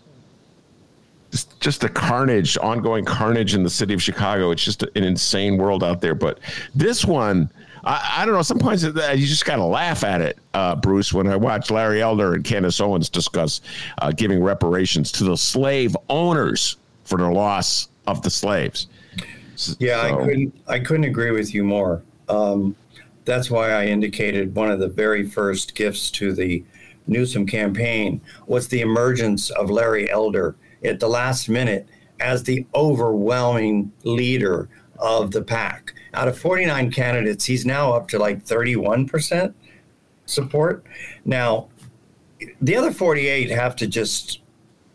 [1.30, 4.50] just, just the carnage, ongoing carnage in the city of Chicago.
[4.50, 6.14] It's just an insane world out there.
[6.14, 6.40] But
[6.74, 7.50] this one,
[7.84, 8.42] I, I don't know.
[8.42, 8.92] Sometimes you
[9.26, 11.12] just got to laugh at it, uh, Bruce.
[11.12, 13.60] When I watch Larry Elder and Candace Owens discuss
[13.98, 18.86] uh, giving reparations to the slave owners for the loss of the slaves.
[19.78, 20.20] Yeah, so.
[20.20, 20.60] I couldn't.
[20.68, 22.02] I couldn't agree with you more.
[22.28, 22.76] Um,
[23.24, 26.64] that's why I indicated one of the very first gifts to the
[27.06, 31.88] Newsom campaign was the emergence of Larry Elder at the last minute
[32.20, 34.68] as the overwhelming leader
[35.00, 35.94] of the pack.
[36.14, 39.54] Out of 49 candidates, he's now up to like 31%
[40.26, 40.84] support.
[41.24, 41.68] Now,
[42.60, 44.40] the other 48 have to just,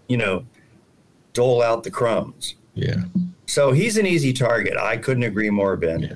[0.08, 0.46] you know,
[1.34, 2.56] dole out the crumbs.
[2.74, 3.04] Yeah.
[3.46, 4.78] So he's an easy target.
[4.78, 6.02] I couldn't agree more, Ben.
[6.02, 6.16] Yeah.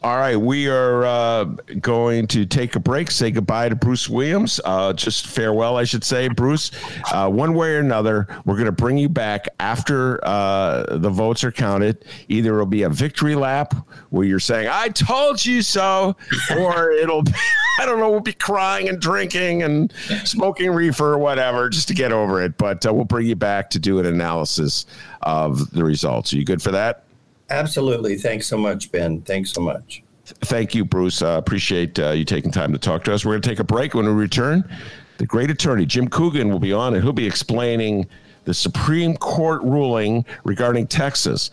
[0.00, 1.44] All right, we are uh,
[1.80, 4.60] going to take a break, say goodbye to Bruce Williams.
[4.64, 6.70] Uh, just farewell, I should say, Bruce.
[7.12, 11.42] Uh, one way or another, we're going to bring you back after uh, the votes
[11.42, 12.04] are counted.
[12.28, 13.74] Either it'll be a victory lap
[14.10, 16.14] where you're saying, I told you so,
[16.56, 17.32] or it'll be,
[17.80, 21.94] I don't know, we'll be crying and drinking and smoking reefer or whatever just to
[21.94, 22.56] get over it.
[22.56, 24.86] But uh, we'll bring you back to do an analysis
[25.22, 26.32] of the results.
[26.32, 27.02] Are you good for that?
[27.50, 28.16] Absolutely.
[28.16, 29.22] Thanks so much, Ben.
[29.22, 30.02] Thanks so much.
[30.24, 31.22] Thank you, Bruce.
[31.22, 33.24] Uh, appreciate uh, you taking time to talk to us.
[33.24, 33.94] We're going to take a break.
[33.94, 34.68] When we return,
[35.16, 38.06] the great attorney, Jim Coogan, will be on and he'll be explaining
[38.44, 41.50] the Supreme Court ruling regarding Texas.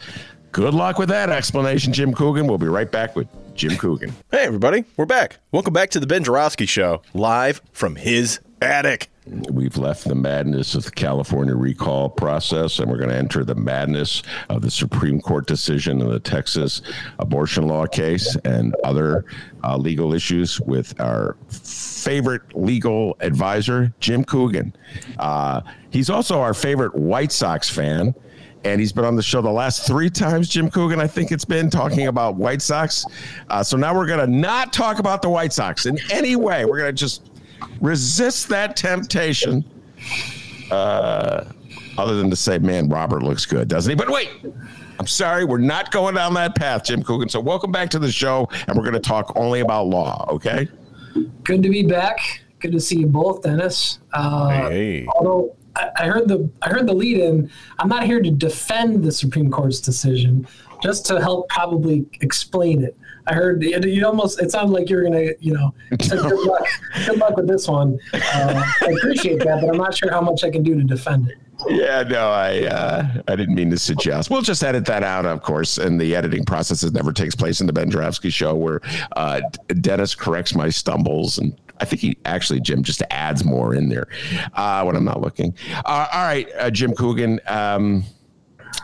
[0.51, 2.47] Good luck with that explanation, Jim Coogan.
[2.47, 4.13] We'll be right back with Jim Coogan.
[4.31, 4.85] Hey, everybody.
[4.97, 5.37] We're back.
[5.51, 8.39] Welcome back to the Ben Joravsky Show, live from his
[9.51, 13.55] We've left the madness of the California recall process, and we're going to enter the
[13.55, 16.83] madness of the Supreme Court decision in the Texas
[17.17, 19.25] abortion law case and other
[19.63, 24.75] uh, legal issues with our favorite legal advisor, Jim Coogan.
[25.17, 28.13] Uh, he's also our favorite White Sox fan
[28.63, 30.49] and he's been on the show the last three times.
[30.49, 33.05] Jim Coogan, I think it's been talking about White Sox.
[33.49, 36.65] Uh, so now we're going to not talk about the White Sox in any way.
[36.65, 37.29] We're going to just
[37.81, 39.63] resist that temptation.
[40.71, 41.45] Uh,
[41.97, 43.95] other than to say, man, Robert looks good, doesn't he?
[43.95, 44.29] But wait,
[44.99, 47.29] I'm sorry, we're not going down that path, Jim Coogan.
[47.29, 50.25] So welcome back to the show, and we're going to talk only about law.
[50.29, 50.67] Okay.
[51.43, 52.41] Good to be back.
[52.59, 53.99] Good to see you both, Dennis.
[54.13, 55.05] Uh, hey.
[55.07, 57.49] Although I heard the I heard the lead in.
[57.79, 60.47] I'm not here to defend the Supreme Court's decision,
[60.81, 62.97] just to help probably explain it.
[63.27, 64.41] I heard you almost.
[64.41, 66.67] It sounded like you were gonna, you know, good luck.
[67.05, 67.99] Good luck with this one.
[68.13, 71.29] Uh, I appreciate that, but I'm not sure how much I can do to defend
[71.29, 71.37] it.
[71.67, 74.29] Yeah, no, I uh, I didn't mean to suggest.
[74.29, 75.77] We'll just edit that out, of course.
[75.77, 78.81] And the editing process never takes place in the Ben Joravsky show, where
[79.15, 79.41] uh,
[79.81, 84.07] Dennis corrects my stumbles, and I think he actually Jim just adds more in there
[84.53, 85.55] uh, when I'm not looking.
[85.85, 87.39] Uh, all right, uh, Jim Coogan.
[87.47, 88.03] Um,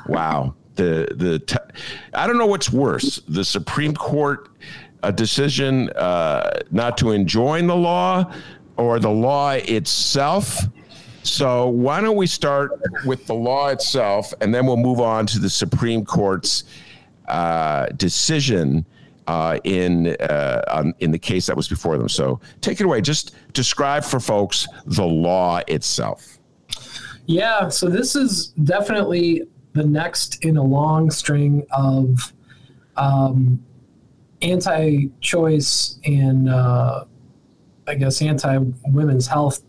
[0.08, 1.62] wow, the the
[2.14, 4.50] I don't know what's worse, the Supreme Court
[5.04, 8.32] a decision uh, not to enjoin the law
[8.78, 10.60] or the law itself.
[11.24, 12.72] So why don't we start
[13.06, 16.64] with the law itself, and then we'll move on to the Supreme Court's
[17.28, 18.86] uh, decision
[19.28, 22.10] uh, in uh, on, in the case that was before them.
[22.10, 23.02] So take it away.
[23.02, 26.40] Just describe for folks the law itself.
[27.28, 27.70] Yeah.
[27.70, 32.34] So this is definitely the next in a long string of
[32.98, 33.64] um,
[34.42, 37.06] anti-choice and uh,
[37.88, 39.62] I guess anti-women's health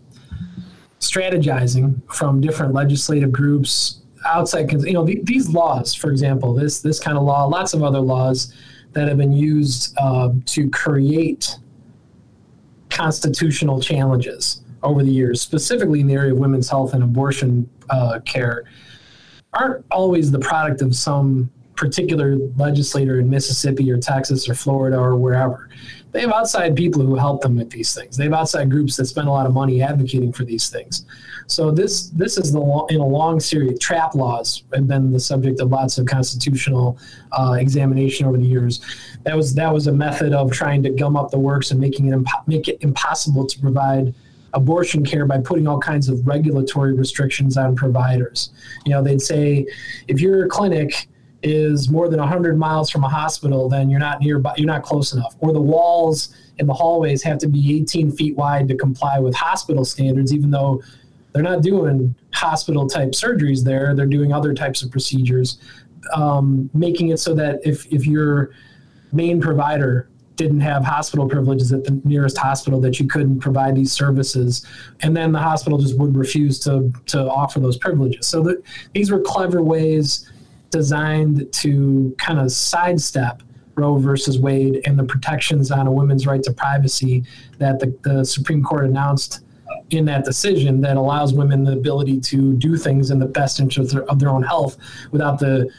[1.01, 7.19] strategizing from different legislative groups outside you know these laws for example this this kind
[7.19, 8.55] of law lots of other laws
[8.93, 11.59] that have been used uh, to create
[12.89, 18.21] constitutional challenges over the years specifically in the area of women's health and abortion uh,
[18.25, 18.65] care
[19.53, 25.17] aren't always the product of some particular legislator in Mississippi or Texas or Florida or
[25.17, 25.69] wherever.
[26.13, 28.17] They have outside people who help them with these things.
[28.17, 31.07] They have outside groups that spend a lot of money advocating for these things.
[31.47, 32.61] So this this is the
[32.91, 33.79] in a long series.
[33.79, 36.99] Trap laws have been the subject of lots of constitutional
[37.33, 38.81] uh, examination over the years.
[39.25, 42.09] That was that was a method of trying to gum up the works and making
[42.09, 44.15] it impo- make it impossible to provide
[44.55, 48.51] abortion care by putting all kinds of regulatory restrictions on providers.
[48.85, 49.67] You know, they'd say
[50.09, 51.09] if your clinic
[51.43, 55.13] is more than 100 miles from a hospital, then you're not nearby, you're not close
[55.13, 55.35] enough.
[55.41, 59.35] Or the walls in the hallways have to be 18 feet wide to comply with
[59.35, 60.83] hospital standards, even though
[61.33, 65.59] they're not doing hospital type surgeries there, they're doing other types of procedures,
[66.15, 68.51] um, making it so that if, if your
[69.13, 70.09] main provider
[70.43, 74.67] didn't have hospital privileges at the nearest hospital that you couldn't provide these services
[75.01, 78.57] and then the hospital just would refuse to to offer those privileges so
[78.93, 80.31] these were clever ways
[80.71, 83.43] designed to kind of sidestep
[83.75, 87.25] Roe versus Wade and the protections on a woman's right to privacy
[87.59, 89.41] that the, the Supreme Court announced
[89.91, 93.93] in that decision that allows women the ability to do things in the best interest
[93.93, 94.77] of their, of their own health
[95.11, 95.71] without the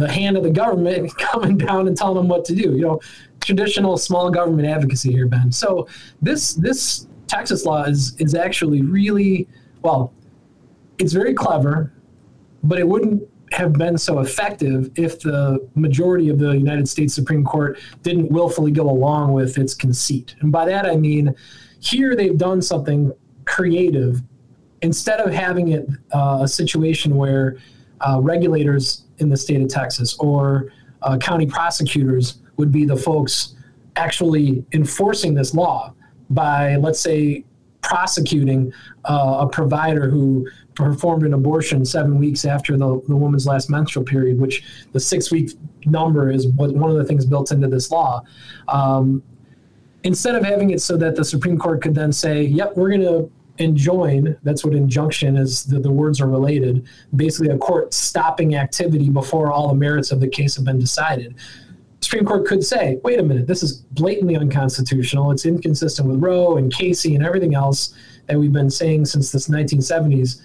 [0.00, 2.74] the hand of the government coming down and telling them what to do.
[2.74, 3.00] You know,
[3.40, 5.50] traditional small government advocacy here, Ben.
[5.52, 5.88] So
[6.22, 9.48] this this Texas law is is actually really
[9.82, 10.12] well.
[10.98, 11.92] It's very clever,
[12.62, 13.22] but it wouldn't
[13.52, 18.70] have been so effective if the majority of the United States Supreme Court didn't willfully
[18.70, 20.36] go along with its conceit.
[20.40, 21.34] And by that I mean,
[21.80, 23.12] here they've done something
[23.44, 24.22] creative.
[24.82, 27.58] Instead of having it uh, a situation where
[28.00, 30.72] uh, regulators in the state of Texas or
[31.02, 33.54] uh, county prosecutors would be the folks
[33.96, 35.92] actually enforcing this law
[36.28, 37.44] by, let's say,
[37.82, 38.72] prosecuting
[39.06, 44.04] uh, a provider who performed an abortion seven weeks after the, the woman's last menstrual
[44.04, 45.50] period, which the six week
[45.86, 48.22] number is what, one of the things built into this law.
[48.68, 49.22] Um,
[50.04, 53.00] instead of having it so that the Supreme Court could then say, yep, we're going
[53.00, 58.54] to enjoin that's what injunction is the, the words are related basically a court stopping
[58.54, 61.34] activity before all the merits of the case have been decided
[62.10, 65.30] Supreme Court could say, wait a minute, this is blatantly unconstitutional.
[65.30, 67.94] It's inconsistent with Roe and Casey and everything else
[68.26, 70.42] that we've been saying since the 1970s.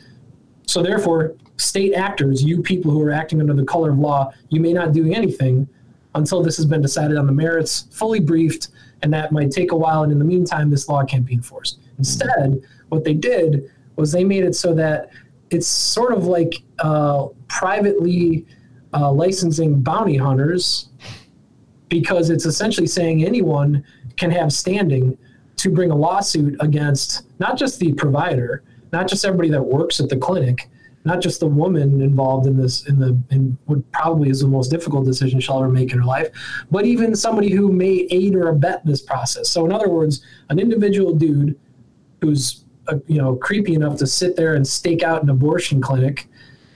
[0.67, 4.61] So therefore, state actors, you people who are acting under the color of law, you
[4.61, 5.67] may not do anything
[6.13, 8.67] until this has been decided on the merits, fully briefed,
[9.01, 10.03] and that might take a while.
[10.03, 11.79] And in the meantime, this law can't be enforced.
[11.97, 15.09] Instead, what they did was they made it so that
[15.49, 18.45] it's sort of like uh, privately
[18.93, 20.89] uh, licensing bounty hunters
[21.99, 23.81] because it's essentially saying anyone
[24.17, 25.17] can have standing
[25.55, 30.09] to bring a lawsuit against not just the provider, not just everybody that works at
[30.09, 30.69] the clinic,
[31.05, 34.69] not just the woman involved in this in the in what probably is the most
[34.69, 36.27] difficult decision she'll ever make in her life,
[36.69, 39.47] but even somebody who may aid or abet this process.
[39.47, 41.57] So in other words, an individual dude
[42.19, 46.27] who's uh, you know creepy enough to sit there and stake out an abortion clinic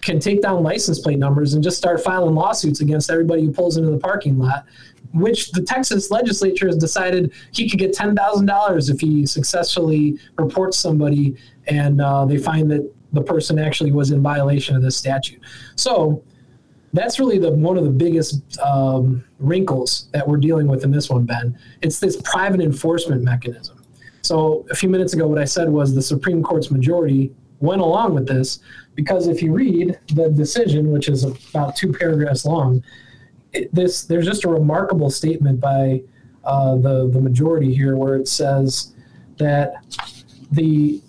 [0.01, 3.77] can take down license plate numbers and just start filing lawsuits against everybody who pulls
[3.77, 4.65] into the parking lot
[5.13, 10.19] which the Texas legislature has decided he could get ten thousand dollars if he successfully
[10.37, 11.35] reports somebody
[11.67, 15.39] and uh, they find that the person actually was in violation of this statute.
[15.75, 16.23] So
[16.93, 21.09] that's really the one of the biggest um, wrinkles that we're dealing with in this
[21.09, 21.57] one, Ben.
[21.81, 23.83] It's this private enforcement mechanism.
[24.21, 28.13] So a few minutes ago, what I said was the Supreme Court's majority went along
[28.13, 28.59] with this
[28.95, 32.83] because if you read the decision, which is about two paragraphs long,
[33.53, 36.01] it, this there's just a remarkable statement by
[36.43, 38.93] uh, the the majority here where it says
[39.37, 39.73] that
[40.51, 41.01] the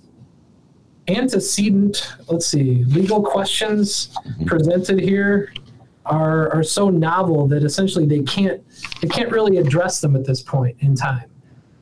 [1.08, 4.44] antecedent let's see legal questions mm-hmm.
[4.44, 5.52] presented here
[6.06, 8.62] are are so novel that essentially they can't
[9.00, 11.24] they can't really address them at this point in time.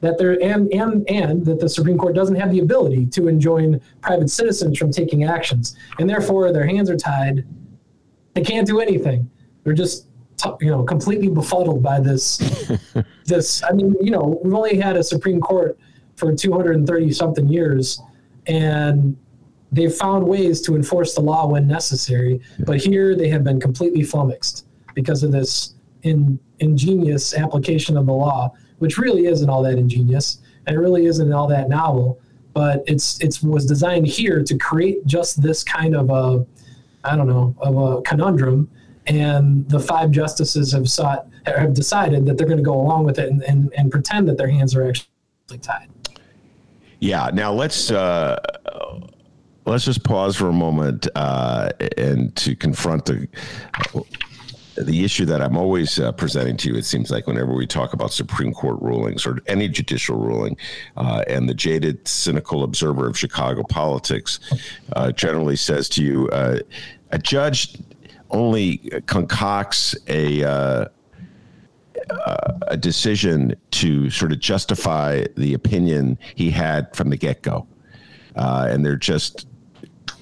[0.00, 3.80] That there and and and that the Supreme Court doesn't have the ability to enjoin
[4.00, 5.76] private citizens from taking actions.
[5.98, 7.44] And therefore their hands are tied.
[8.34, 9.28] They can't do anything.
[9.64, 10.07] They're just
[10.60, 12.38] you know completely befuddled by this
[13.24, 15.78] this i mean you know we've only had a supreme court
[16.16, 18.00] for 230 something years
[18.46, 19.16] and
[19.72, 24.02] they've found ways to enforce the law when necessary but here they have been completely
[24.02, 29.78] flummoxed because of this in, ingenious application of the law which really isn't all that
[29.78, 32.20] ingenious and it really isn't all that novel
[32.54, 36.46] but it's it's was designed here to create just this kind of a
[37.04, 38.70] I don't know of a conundrum,
[39.08, 43.18] and the five justices have sought have decided that they're going to go along with
[43.18, 45.88] it and, and, and pretend that their hands are actually tied.
[47.00, 47.30] Yeah.
[47.32, 48.38] Now let's uh,
[49.64, 53.28] let's just pause for a moment uh, and to confront the
[54.76, 57.94] the issue that I'm always uh, presenting to you, it seems like whenever we talk
[57.94, 60.56] about Supreme Court rulings or any judicial ruling,
[60.96, 64.38] uh, and the jaded, cynical observer of Chicago politics
[64.92, 66.60] uh, generally says to you, uh,
[67.10, 67.76] a judge
[68.30, 70.88] only concocts a uh,
[72.68, 77.66] a decision to sort of justify the opinion he had from the get go,
[78.36, 79.46] uh, and they're just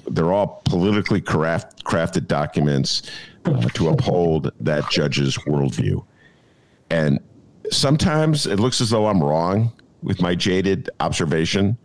[0.08, 3.02] they're all politically craft, crafted documents
[3.44, 6.04] uh, to uphold that judge's worldview.
[6.90, 7.18] And
[7.70, 11.76] sometimes it looks as though I'm wrong with my jaded observation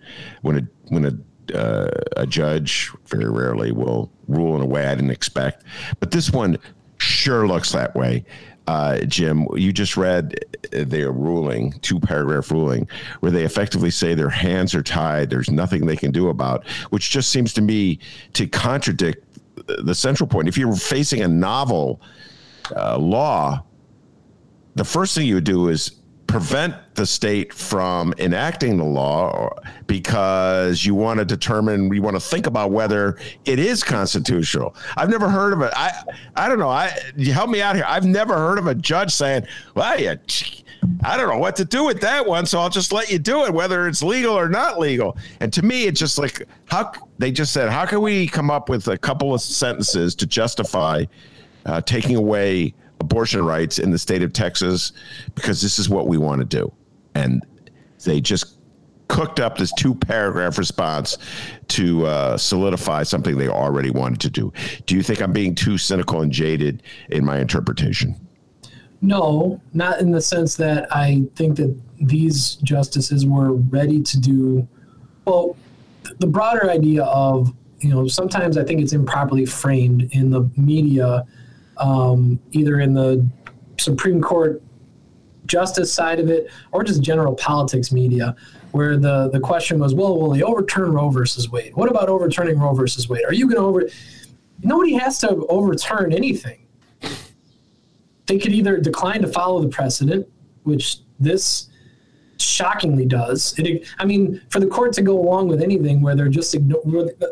[0.42, 1.12] when a when a
[1.54, 5.64] uh, a judge very rarely will rule in a way I didn't expect.
[6.00, 6.58] But this one
[6.98, 8.26] sure looks that way.
[8.68, 12.88] Uh, Jim, you just read their ruling, two paragraph ruling,
[13.20, 15.30] where they effectively say their hands are tied.
[15.30, 18.00] There's nothing they can do about, which just seems to me
[18.34, 19.26] to contradict
[19.68, 20.48] the central point.
[20.48, 22.02] If you're facing a novel
[22.76, 23.64] uh, law,
[24.76, 26.01] the first thing you would do is
[26.32, 29.50] prevent the state from enacting the law
[29.86, 34.74] because you want to determine you want to think about whether it is constitutional.
[34.96, 35.92] I've never heard of it i
[36.38, 36.70] i don't know.
[36.70, 37.84] I help me out here.
[37.86, 40.16] I've never heard of a judge saying well yeah
[41.04, 43.44] I don't know what to do with that one, so I'll just let you do
[43.44, 45.16] it, whether it's legal or not legal.
[45.40, 48.68] And to me, it's just like how they just said, how can we come up
[48.68, 51.06] with a couple of sentences to justify
[51.68, 54.94] uh, taking away abortion rights in the state of Texas
[55.36, 56.72] because this is what we want to do,
[57.16, 57.46] and
[58.06, 58.58] they just
[59.10, 61.18] cooked up this two paragraph response
[61.68, 64.54] to uh, solidify something they already wanted to do.
[64.86, 68.16] Do you think I'm being too cynical and jaded in my interpretation?
[69.02, 74.68] No, not in the sense that I think that these justices were ready to do.
[75.26, 75.58] Well,
[76.20, 81.26] the broader idea of you know sometimes I think it's improperly framed in the media,
[81.82, 83.26] um, either in the
[83.78, 84.62] Supreme Court
[85.46, 88.36] justice side of it or just general politics media,
[88.72, 91.76] where the the question was, well, will they overturn Roe versus Wade?
[91.76, 93.26] What about overturning Roe versus Wade?
[93.26, 93.90] Are you going to over?
[94.64, 96.62] Nobody has to overturn anything
[98.32, 100.26] they could either decline to follow the precedent,
[100.64, 101.68] which this
[102.38, 103.54] shockingly does.
[103.58, 106.56] It, I mean, for the court to go along with anything where they're just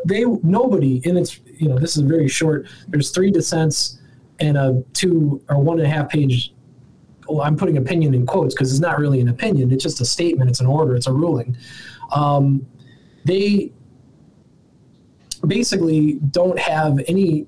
[0.06, 2.68] they nobody in its you know this is very short.
[2.90, 3.99] There's three dissents
[4.40, 6.54] and a two or one and a half page.
[7.28, 9.72] Well, I'm putting opinion in quotes because it's not really an opinion.
[9.72, 10.50] It's just a statement.
[10.50, 10.96] It's an order.
[10.96, 11.56] It's a ruling.
[12.12, 12.66] Um,
[13.26, 13.72] they
[15.46, 17.46] basically don't have any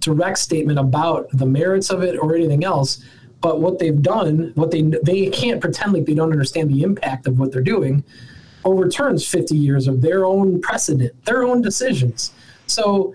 [0.00, 3.04] direct statement about the merits of it or anything else.
[3.40, 7.26] But what they've done, what they they can't pretend like they don't understand the impact
[7.26, 8.02] of what they're doing,
[8.64, 12.32] overturns 50 years of their own precedent, their own decisions.
[12.66, 13.14] So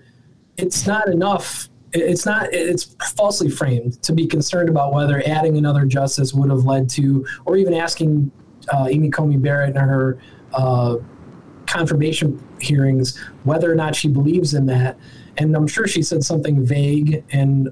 [0.56, 1.68] it's not enough.
[1.92, 2.52] It's not.
[2.52, 7.26] It's falsely framed to be concerned about whether adding another justice would have led to,
[7.44, 8.30] or even asking
[8.72, 10.18] uh, Amy Coney Barrett in her
[10.54, 10.96] uh,
[11.66, 14.96] confirmation hearings whether or not she believes in that
[15.38, 17.70] and I'm sure she said something vague and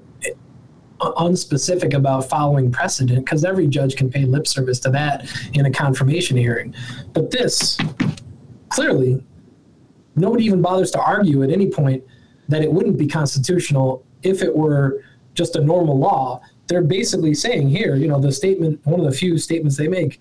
[1.01, 5.71] unspecific about following precedent because every judge can pay lip service to that in a
[5.71, 6.75] confirmation hearing.
[7.13, 7.79] But this,
[8.69, 9.25] clearly,
[10.17, 12.05] nobody even bothers to argue at any point
[12.49, 15.03] that it wouldn't be constitutional if it were
[15.35, 16.41] just a normal law.
[16.67, 20.21] They're basically saying here, you know, the statement, one of the few statements they make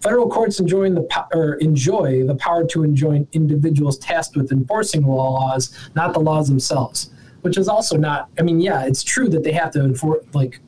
[0.00, 5.76] Federal courts enjoy the, or enjoy the power to enjoin individuals tasked with enforcing laws,
[5.96, 7.10] not the laws themselves,
[7.40, 10.60] which is also not, I mean, yeah, it's true that they have to enforce, like,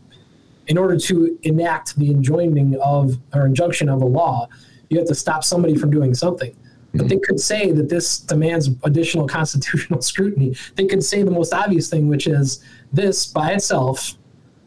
[0.67, 4.49] in order to enact the enjoining of or injunction of a law,
[4.89, 6.57] you have to stop somebody from doing something.
[6.95, 7.22] But they mm.
[7.22, 10.57] could say that this demands additional constitutional scrutiny.
[10.74, 12.62] They could say the most obvious thing, which is
[12.93, 14.16] this by itself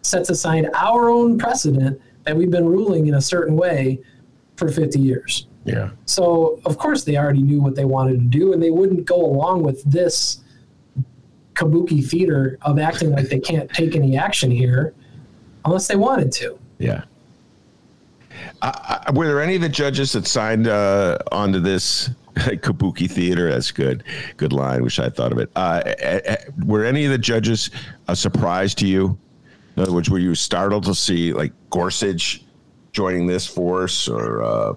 [0.01, 3.99] sets aside our own precedent that we've been ruling in a certain way
[4.55, 5.47] for 50 years.
[5.65, 5.91] Yeah.
[6.05, 9.15] So, of course, they already knew what they wanted to do, and they wouldn't go
[9.15, 10.41] along with this
[11.53, 14.93] kabuki theater of acting like they can't take any action here
[15.65, 16.59] unless they wanted to.
[16.79, 17.03] Yeah.
[18.61, 23.49] Uh, were there any of the judges that signed uh, onto this kabuki theater?
[23.49, 24.03] That's good.
[24.37, 24.83] Good line.
[24.83, 25.49] Wish I thought of it.
[25.55, 25.81] Uh,
[26.65, 27.69] were any of the judges
[28.07, 29.17] a surprise to you?
[29.75, 32.43] In other words, were you startled to see like Gorsuch
[32.91, 34.73] joining this force or uh,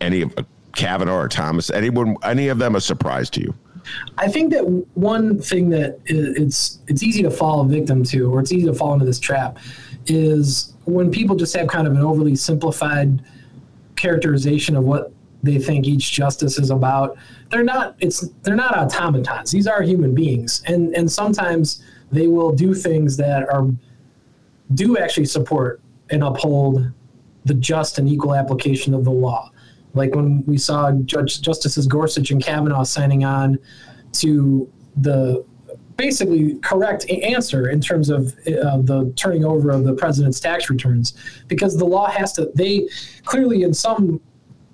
[0.00, 0.42] any of uh,
[0.74, 1.70] Kavanaugh or Thomas?
[1.70, 3.54] Anyone, any of them a surprise to you?
[4.18, 8.52] I think that one thing that it's it's easy to fall victim to, or it's
[8.52, 9.58] easy to fall into this trap,
[10.06, 13.22] is when people just have kind of an overly simplified
[13.96, 17.16] characterization of what they think each justice is about.
[17.50, 17.96] They're not.
[18.00, 19.50] It's they're not automatons.
[19.50, 23.68] These are human beings, and and sometimes they will do things that are
[24.74, 25.80] do actually support
[26.10, 26.90] and uphold
[27.44, 29.50] the just and equal application of the law.
[29.94, 33.58] Like when we saw Judge Justices Gorsuch and Kavanaugh signing on
[34.14, 35.44] to the
[35.96, 41.14] basically correct answer in terms of uh, the turning over of the president's tax returns,
[41.48, 42.50] because the law has to.
[42.54, 42.88] They
[43.24, 44.20] clearly, in some,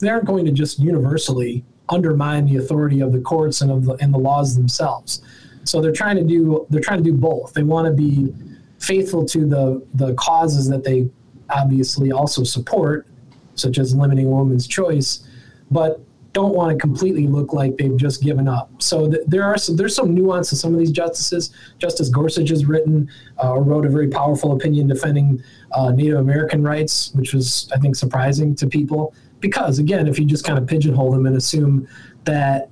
[0.00, 3.92] they aren't going to just universally undermine the authority of the courts and of the,
[3.94, 5.22] and the laws themselves.
[5.64, 7.54] So they're trying to do they're trying to do both.
[7.54, 8.32] They want to be
[8.78, 11.08] faithful to the the causes that they
[11.50, 13.06] obviously also support,
[13.54, 15.26] such as limiting women's choice,
[15.70, 16.00] but
[16.32, 18.70] don't want to completely look like they've just given up.
[18.82, 21.54] So th- there are some, there's some nuance to some of these justices.
[21.78, 23.10] Justice Gorsuch has written
[23.42, 27.78] uh, or wrote a very powerful opinion defending uh, Native American rights, which was I
[27.78, 31.86] think surprising to people because again, if you just kind of pigeonhole them and assume
[32.24, 32.70] that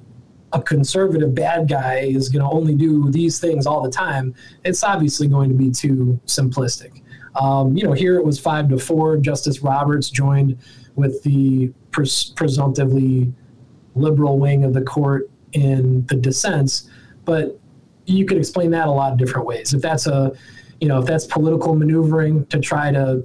[0.53, 4.35] a conservative bad guy is going to only do these things all the time,
[4.65, 7.03] it's obviously going to be too simplistic.
[7.39, 9.17] Um, you know, here it was five to four.
[9.19, 10.59] Justice Roberts joined
[10.97, 13.33] with the pres- presumptively
[13.95, 16.89] liberal wing of the court in the dissents,
[17.25, 17.59] but
[18.07, 19.75] you could explain that a lot of different ways.
[19.75, 20.33] If that's a,
[20.81, 23.25] you know, if that's political maneuvering to try to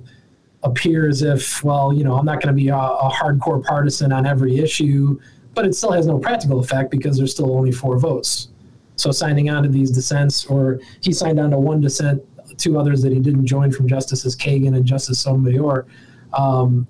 [0.64, 4.12] appear as if, well, you know, I'm not going to be a, a hardcore partisan
[4.12, 5.20] on every issue,
[5.54, 8.50] but it still has no practical effect because there's still only four votes.
[8.98, 12.24] So signing on to these dissents, or he signed on to one dissent,
[12.58, 15.86] two others that he didn't join from Justices Kagan and Justice Sotomayor,
[16.34, 16.88] um,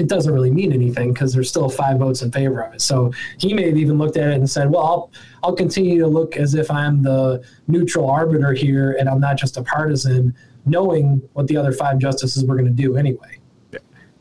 [0.00, 2.80] it doesn't really mean anything because there's still five votes in favor of it.
[2.80, 5.10] So he may have even looked at it and said, "Well, I'll
[5.42, 9.58] I'll continue to look as if I'm the neutral arbiter here and I'm not just
[9.58, 10.34] a partisan,
[10.64, 13.39] knowing what the other five justices were going to do anyway."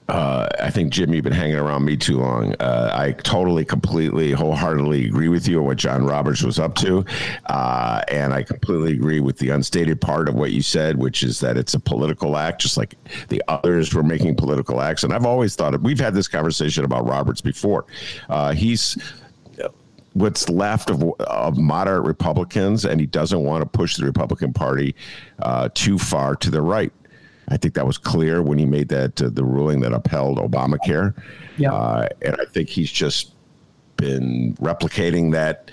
[0.09, 2.55] Uh, I think Jim, you've been hanging around me too long.
[2.59, 7.05] Uh, I totally, completely, wholeheartedly agree with you on what John Roberts was up to,
[7.45, 11.39] uh, and I completely agree with the unstated part of what you said, which is
[11.41, 12.95] that it's a political act, just like
[13.27, 15.03] the others were making political acts.
[15.03, 17.85] And I've always thought we've had this conversation about Roberts before.
[18.29, 18.97] Uh, he's
[20.13, 24.95] what's left of, of moderate Republicans, and he doesn't want to push the Republican Party
[25.39, 26.91] uh, too far to the right.
[27.49, 31.13] I think that was clear when he made that uh, the ruling that upheld Obamacare.
[31.57, 33.33] Yeah, uh, and I think he's just
[33.99, 35.71] been replicating that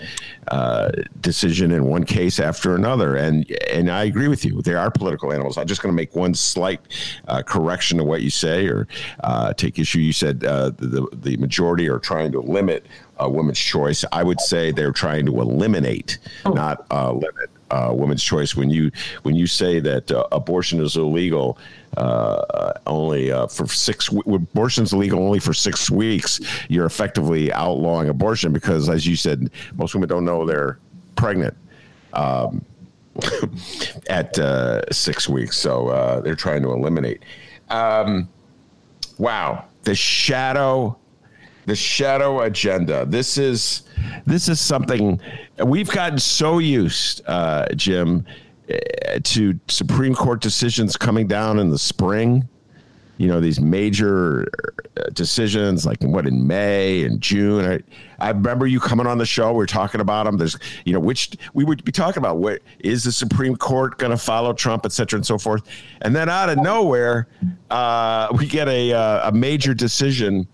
[0.49, 3.15] uh, decision in one case after another.
[3.15, 4.61] And and I agree with you.
[4.61, 5.57] They are political animals.
[5.57, 6.81] I'm just going to make one slight
[7.27, 8.87] uh, correction to what you say or
[9.21, 9.99] uh, take issue.
[9.99, 12.85] You said uh, the the majority are trying to limit
[13.17, 14.05] a woman's choice.
[14.11, 16.51] I would say they're trying to eliminate, oh.
[16.51, 18.55] not uh, limit uh, women's choice.
[18.55, 18.91] When you
[19.23, 21.57] when you say that uh, abortion is illegal
[21.95, 26.39] uh, only uh, for six, abortion is illegal only for six weeks,
[26.69, 30.79] you're effectively outlawing abortion because, as you said, most women don't know they're
[31.15, 31.55] pregnant.
[32.13, 32.63] Um,
[34.09, 37.23] at uh, six weeks, so uh, they're trying to eliminate.
[37.69, 38.29] Um,
[39.17, 40.97] wow, the shadow
[41.67, 43.05] the shadow agenda.
[43.05, 43.83] This is
[44.25, 45.19] this is something
[45.63, 48.25] we've gotten so used, uh, Jim,
[48.69, 52.47] eh, to Supreme Court decisions coming down in the spring.
[53.17, 54.47] You know these major
[54.95, 57.65] uh, decisions, like what in May and June.
[57.65, 59.51] I, I remember you coming on the show.
[59.51, 60.37] We are talking about them.
[60.37, 62.37] There's, you know, which we would be talking about.
[62.37, 65.63] What is the Supreme Court going to follow Trump, et cetera, and so forth.
[66.01, 67.27] And then out of nowhere,
[67.71, 70.47] uh, we get a uh, a major decision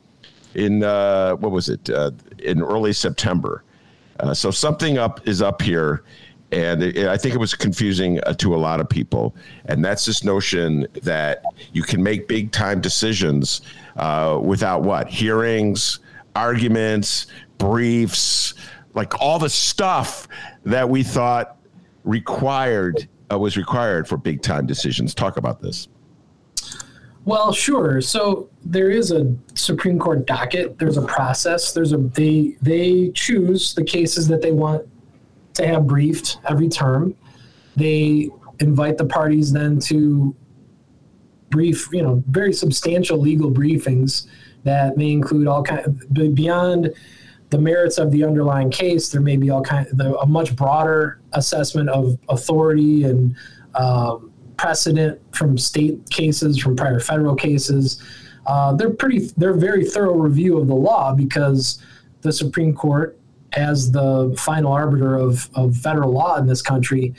[0.55, 3.63] in uh, what was it uh, in early September.
[4.19, 6.03] Uh, so something up is up here,
[6.51, 9.35] and it, I think it was confusing uh, to a lot of people.
[9.65, 11.43] And that's this notion that
[11.73, 13.61] you can make big time decisions
[13.97, 15.99] uh, without what hearings,
[16.35, 17.27] arguments,
[17.57, 18.53] briefs,
[18.93, 20.27] like all the stuff
[20.63, 21.57] that we thought
[22.03, 25.15] required uh, was required for big time decisions.
[25.15, 25.87] Talk about this.
[27.25, 28.01] Well, sure.
[28.01, 30.77] So there is a Supreme Court docket.
[30.77, 31.71] There's a process.
[31.71, 34.87] There's a they they choose the cases that they want
[35.53, 37.15] to have briefed every term.
[37.75, 40.35] They invite the parties then to
[41.49, 44.27] brief, you know, very substantial legal briefings
[44.63, 46.93] that may include all kind of, beyond
[47.51, 49.09] the merits of the underlying case.
[49.09, 53.35] There may be all kind of a much broader assessment of authority and
[53.75, 58.01] um, precedent from state cases, from prior federal cases.
[58.45, 61.81] uh, they're pretty they're very thorough review of the law because
[62.21, 63.17] the Supreme Court,
[63.53, 67.13] as the final arbiter of, of federal law in this country,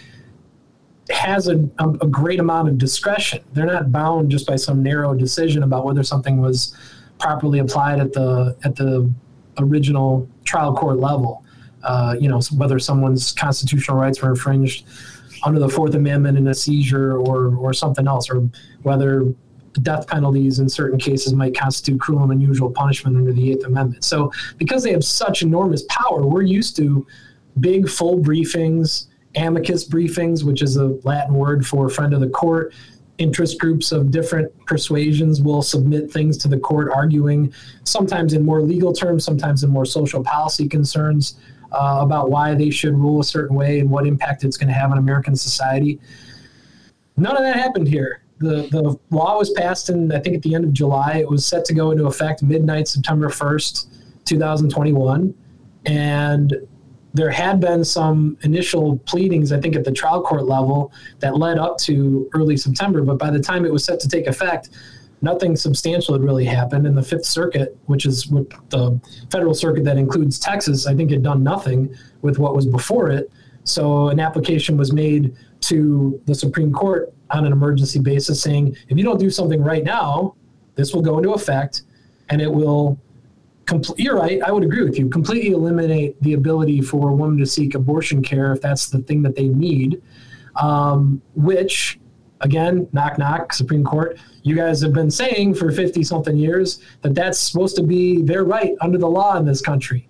[1.11, 3.43] has a, a great amount of discretion.
[3.53, 6.77] They're not bound just by some narrow decision about whether something was
[7.19, 9.11] properly applied at the at the
[9.59, 11.45] original trial court level.
[11.83, 14.87] Uh, you know, whether someone's constitutional rights were infringed
[15.45, 18.49] under the Fourth Amendment in a seizure or or something else, or
[18.83, 19.33] whether
[19.83, 24.05] death penalties in certain cases might constitute cruel and unusual punishment under the Eighth Amendment.
[24.05, 27.07] So, because they have such enormous power, we're used to
[27.61, 32.73] big, full briefings, amicus briefings, which is a Latin word for friend of the court.
[33.19, 37.53] Interest groups of different persuasions will submit things to the court, arguing
[37.85, 41.39] sometimes in more legal terms, sometimes in more social policy concerns
[41.75, 44.75] uh, about why they should rule a certain way and what impact it's going to
[44.75, 46.01] have on American society.
[47.17, 50.55] None of that happened here the the law was passed and I think at the
[50.55, 51.19] end of July.
[51.19, 53.89] It was set to go into effect midnight September first,
[54.25, 55.35] two thousand twenty one,
[55.87, 56.55] and
[57.13, 61.59] there had been some initial pleadings I think at the trial court level that led
[61.59, 63.03] up to early September.
[63.03, 64.71] But by the time it was set to take effect,
[65.25, 66.87] nothing substantial had really happened.
[66.87, 68.25] And the Fifth Circuit, which is
[68.69, 69.01] the
[69.31, 73.33] federal circuit that includes Texas, I think had done nothing with what was before it.
[73.65, 78.99] So an application was made to the Supreme Court on an emergency basis saying, if
[78.99, 80.37] you don't do something right now,
[80.75, 81.83] this will go into effect
[82.29, 82.99] and it will.
[83.97, 84.43] You're right.
[84.43, 85.09] I would agree with you.
[85.09, 89.23] Completely eliminate the ability for a woman to seek abortion care if that's the thing
[89.23, 90.03] that they need.
[90.57, 91.99] Um, which,
[92.45, 94.19] again, knock knock, Supreme Court.
[94.43, 98.45] You guys have been saying for 50 something years that that's supposed to be their
[98.45, 100.09] right under the law in this country.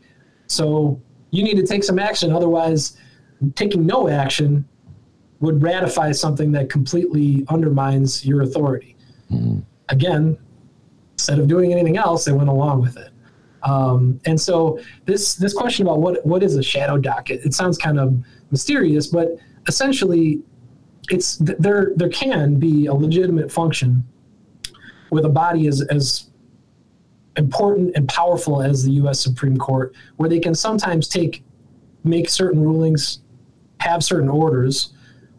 [0.48, 2.32] So you need to take some action.
[2.32, 2.98] Otherwise,
[3.54, 4.68] taking no action
[5.40, 8.96] would ratify something that completely undermines your authority.
[9.30, 9.60] Mm-hmm.
[9.88, 10.38] Again,
[11.12, 13.10] instead of doing anything else, they went along with it.
[13.62, 17.44] Um, and so this this question about what what is a shadow docket?
[17.46, 18.14] It sounds kind of
[18.50, 20.42] mysterious, but essentially,
[21.10, 24.04] it's there there can be a legitimate function
[25.10, 26.30] with a body as as
[27.36, 29.20] important and powerful as the U.S.
[29.20, 31.44] Supreme Court, where they can sometimes take
[32.04, 33.20] make certain rulings,
[33.80, 34.92] have certain orders,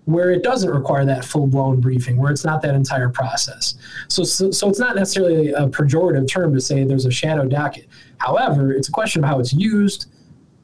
[0.05, 3.75] where it doesn't require that full blown briefing, where it's not that entire process.
[4.07, 7.87] So, so, so, it's not necessarily a pejorative term to say there's a shadow docket.
[8.17, 10.07] However, it's a question of how it's used,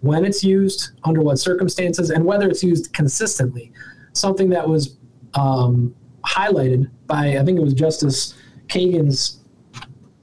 [0.01, 3.71] when it's used, under what circumstances, and whether it's used consistently.
[4.13, 4.97] Something that was
[5.33, 5.95] um,
[6.25, 8.35] highlighted by, I think it was Justice
[8.67, 9.39] Kagan's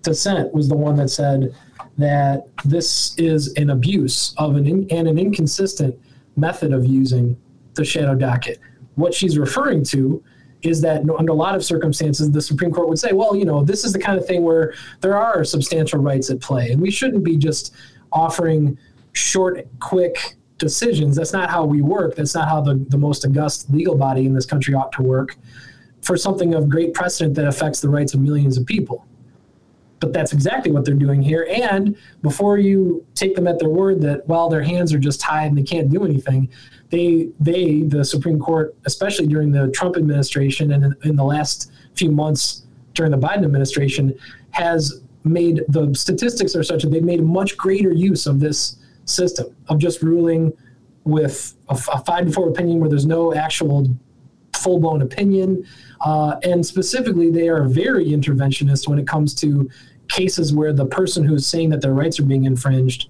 [0.02, 1.54] dissent, was the one that said
[1.96, 5.98] that this is an abuse of an in, and an inconsistent
[6.36, 7.36] method of using
[7.74, 8.60] the shadow docket.
[8.94, 10.22] What she's referring to
[10.62, 13.62] is that under a lot of circumstances, the Supreme Court would say, well, you know,
[13.62, 16.90] this is the kind of thing where there are substantial rights at play, and we
[16.90, 17.74] shouldn't be just
[18.12, 18.78] offering
[19.12, 21.16] short, quick decisions.
[21.16, 22.16] That's not how we work.
[22.16, 25.36] That's not how the, the most august legal body in this country ought to work
[26.02, 29.06] for something of great precedent that affects the rights of millions of people.
[30.00, 31.48] But that's exactly what they're doing here.
[31.50, 35.46] And before you take them at their word that, well, their hands are just tied
[35.46, 36.48] and they can't do anything,
[36.90, 41.72] they they the Supreme Court, especially during the Trump administration and in, in the last
[41.94, 42.62] few months
[42.94, 44.14] during the Biden administration,
[44.50, 48.76] has made the statistics are such that they've made much greater use of this
[49.08, 50.52] system of just ruling
[51.04, 53.86] with a, a five to four opinion where there's no actual
[54.56, 55.64] full blown opinion.
[56.00, 59.70] Uh, and specifically, they are very interventionist when it comes to
[60.08, 63.08] cases where the person who's saying that their rights are being infringed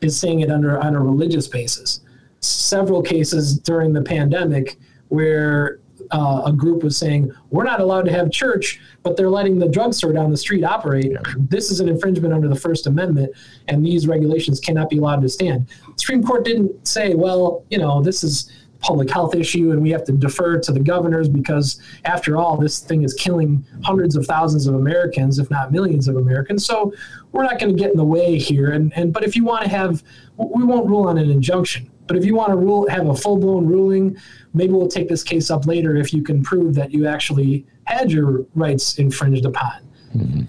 [0.00, 2.00] is saying it under on a religious basis
[2.40, 4.78] several cases during the pandemic
[5.08, 5.80] where
[6.10, 9.68] uh, a group was saying we're not allowed to have church, but they're letting the
[9.68, 11.12] drugstore down the street operate.
[11.12, 11.20] Yeah.
[11.36, 13.32] This is an infringement under the First Amendment,
[13.68, 15.68] and these regulations cannot be allowed to stand.
[15.68, 18.50] The Supreme Court didn't say, well, you know, this is
[18.80, 22.78] public health issue and we have to defer to the governors because after all this
[22.78, 26.92] thing is killing hundreds of thousands of americans if not millions of americans so
[27.32, 29.64] we're not going to get in the way here and, and but if you want
[29.64, 30.02] to have
[30.36, 33.36] we won't rule on an injunction but if you want to rule, have a full
[33.36, 34.16] blown ruling,
[34.54, 38.10] maybe we'll take this case up later if you can prove that you actually had
[38.10, 39.74] your rights infringed upon.
[40.16, 40.42] Mm-hmm.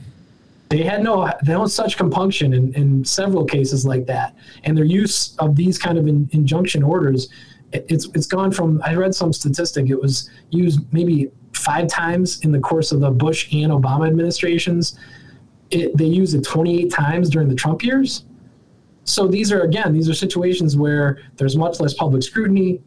[0.70, 5.36] They had no, no such compunction in, in several cases like that, and their use
[5.38, 7.30] of these kind of in, injunction orders,
[7.72, 8.82] it, it's it's gone from.
[8.86, 13.10] I read some statistic; it was used maybe five times in the course of the
[13.10, 14.98] Bush and Obama administrations.
[15.72, 18.26] It, they used it 28 times during the Trump years.
[19.10, 22.82] So these are again, these are situations where there's much less public scrutiny.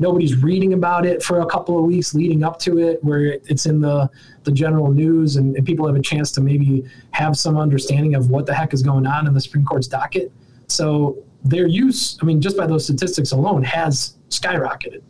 [0.00, 3.66] nobody's reading about it for a couple of weeks leading up to it, where it's
[3.66, 4.10] in the
[4.44, 8.30] the general news and, and people have a chance to maybe have some understanding of
[8.30, 10.32] what the heck is going on in the Supreme Court's docket.
[10.66, 15.02] So their use, I mean, just by those statistics alone, has skyrocketed.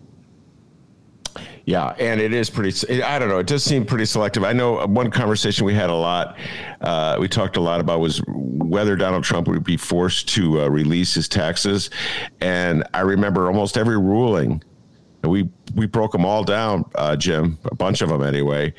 [1.64, 3.03] Yeah, and it is pretty.
[3.03, 3.39] I don't know.
[3.39, 4.45] It does seem pretty selective.
[4.45, 6.37] I know one conversation we had a lot.
[6.81, 10.68] Uh, we talked a lot about was whether Donald Trump would be forced to uh,
[10.68, 11.91] release his taxes,
[12.41, 14.62] and I remember almost every ruling.
[15.22, 17.59] We we broke them all down, uh, Jim.
[17.64, 18.74] A bunch of them anyway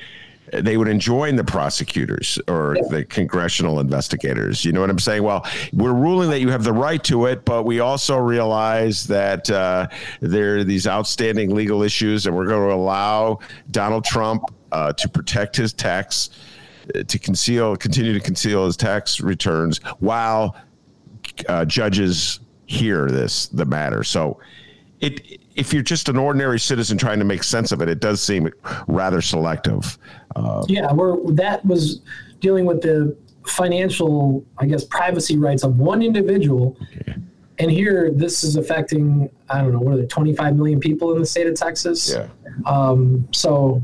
[0.53, 4.65] they would enjoin the prosecutors or the congressional investigators.
[4.65, 5.23] You know what I'm saying?
[5.23, 9.49] Well, we're ruling that you have the right to it, but we also realize that
[9.49, 9.87] uh,
[10.19, 13.39] there are these outstanding legal issues, and we're going to allow
[13.71, 16.29] Donald Trump uh, to protect his tax,
[16.95, 20.55] uh, to conceal, continue to conceal his tax returns while
[21.47, 24.03] uh, judges hear this the matter.
[24.03, 24.39] So
[25.01, 28.21] it if you're just an ordinary citizen trying to make sense of it, it does
[28.21, 28.49] seem
[28.87, 29.97] rather selective.
[30.35, 32.01] Uh, yeah, where that was
[32.39, 36.77] dealing with the financial, I guess, privacy rights of one individual.
[36.99, 37.15] Okay.
[37.59, 41.19] And here, this is affecting, I don't know, what are there, 25 million people in
[41.19, 42.11] the state of Texas?
[42.11, 42.27] Yeah.
[42.65, 43.83] Um, so,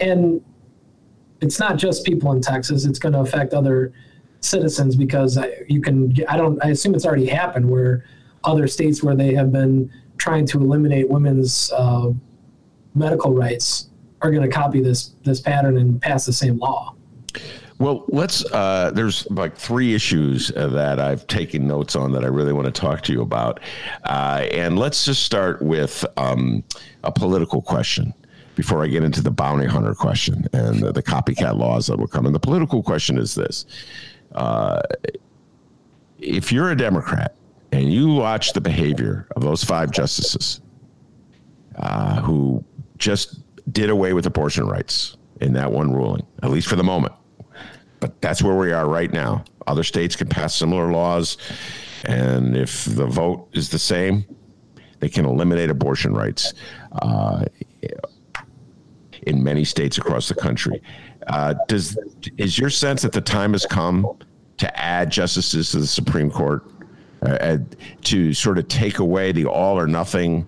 [0.00, 0.42] and
[1.40, 3.92] it's not just people in Texas, it's going to affect other
[4.40, 5.38] citizens because
[5.68, 8.04] you can, I don't, I assume it's already happened where
[8.44, 12.10] other states where they have been trying to eliminate women's uh,
[12.94, 13.88] medical rights
[14.22, 16.94] are going to copy this this pattern and pass the same law.
[17.78, 18.44] Well, let's.
[18.44, 22.80] Uh, there's like three issues that I've taken notes on that I really want to
[22.80, 23.60] talk to you about,
[24.04, 26.62] uh, and let's just start with um,
[27.02, 28.12] a political question
[28.54, 32.06] before I get into the bounty hunter question and the, the copycat laws that will
[32.06, 32.26] come.
[32.26, 33.64] And the political question is this:
[34.34, 34.82] uh,
[36.18, 37.34] If you're a Democrat
[37.72, 40.60] and you watch the behavior of those five justices
[41.76, 42.64] uh, who
[42.98, 43.40] just
[43.72, 47.14] did away with abortion rights in that one ruling, at least for the moment.
[48.00, 49.44] But that's where we are right now.
[49.66, 51.36] Other states can pass similar laws,
[52.04, 54.24] and if the vote is the same,
[55.00, 56.54] they can eliminate abortion rights
[57.02, 57.44] uh,
[59.22, 60.82] in many states across the country.
[61.26, 61.96] Uh, does
[62.38, 64.18] is your sense that the time has come
[64.56, 66.64] to add justices to the Supreme Court
[67.22, 67.58] uh,
[68.02, 70.46] to sort of take away the all or nothing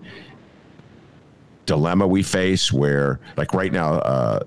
[1.65, 4.39] dilemma we face where like right now uh,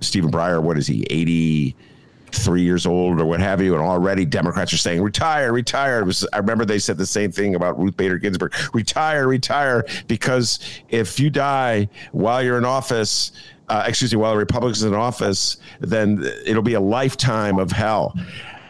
[0.00, 4.72] stephen breyer what is he 83 years old or what have you and already democrats
[4.72, 6.04] are saying retire retire.
[6.04, 10.58] Was, i remember they said the same thing about ruth bader ginsburg retire retire because
[10.88, 13.32] if you die while you're in office
[13.68, 18.14] uh, excuse me while the republicans in office then it'll be a lifetime of hell.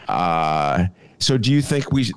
[0.08, 0.86] Uh,
[1.18, 2.10] so do you think we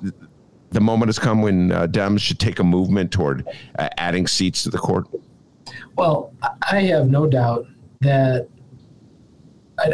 [0.70, 3.46] the moment has come when uh, Dems should take a movement toward
[3.78, 5.06] uh, adding seats to the court?
[5.96, 6.32] Well,
[6.70, 7.66] I have no doubt
[8.00, 8.48] that,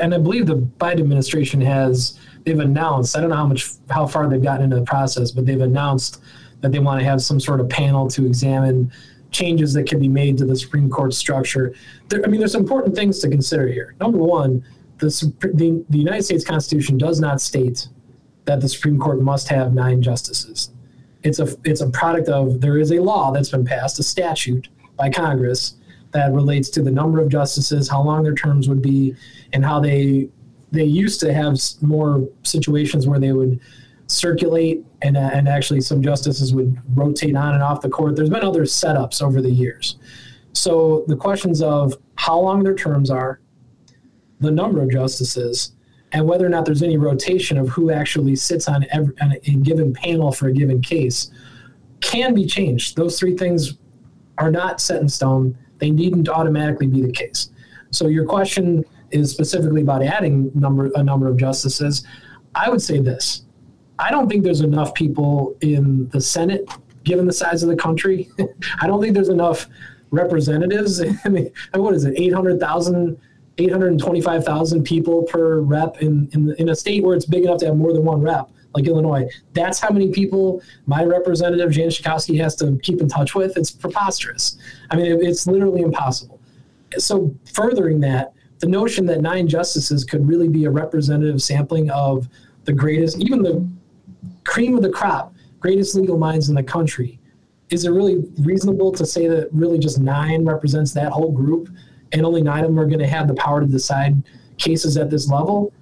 [0.01, 2.19] and I believe the Biden administration has.
[2.45, 3.17] They've announced.
[3.17, 6.23] I don't know how much, how far they've gotten into the process, but they've announced
[6.61, 8.93] that they want to have some sort of panel to examine
[9.33, 11.75] changes that can be made to the Supreme Court structure.
[12.09, 13.95] There, I mean, there's important things to consider here.
[14.01, 14.65] Number one,
[14.99, 15.09] the,
[15.55, 17.89] the, the United States Constitution does not state
[18.47, 20.71] that the Supreme Court must have nine justices.
[21.23, 24.69] It's a it's a product of there is a law that's been passed, a statute
[24.97, 25.75] by Congress
[26.13, 29.15] that relates to the number of justices, how long their terms would be,
[29.53, 30.29] and how they
[30.73, 33.61] they used to have more situations where they would
[34.09, 38.17] circulate and, uh, and actually some justices would rotate on and off the court.
[38.17, 39.97] There's been other setups over the years.
[40.53, 43.41] So the questions of how long their terms are,
[44.41, 45.73] the number of justices,
[46.13, 49.37] and whether or not there's any rotation of who actually sits on, every, on a,
[49.37, 51.31] a given panel for a given case
[52.01, 52.97] can be changed.
[52.97, 53.75] Those three things
[54.39, 55.57] are not set in stone.
[55.79, 57.51] They needn't automatically be the case.
[57.91, 62.07] So your question is specifically about adding number a number of justices.
[62.55, 63.45] I would say this.
[63.99, 66.69] I don't think there's enough people in the Senate,
[67.05, 68.29] given the size of the country.
[68.81, 69.69] I don't think there's enough
[70.11, 71.03] representatives.
[71.25, 73.19] I mean, what is it, 800,000
[73.59, 77.77] 825,000 people per rep in, in, in, a state where it's big enough to have
[77.77, 79.29] more than one rep, like Illinois.
[79.55, 83.57] That's how many people my representative, Jan Schakowsky, has to keep in touch with.
[83.57, 84.59] It's preposterous.
[84.91, 86.41] I mean, it, it's literally impossible.
[86.99, 92.29] So, furthering that, the notion that nine justices could really be a representative sampling of
[92.65, 93.67] the greatest, even the
[94.45, 97.19] cream of the crop, greatest legal minds in the country,
[97.71, 101.69] is it really reasonable to say that really just nine represents that whole group?
[102.13, 104.23] And only nine of them are going to have the power to decide
[104.59, 105.73] cases at this level,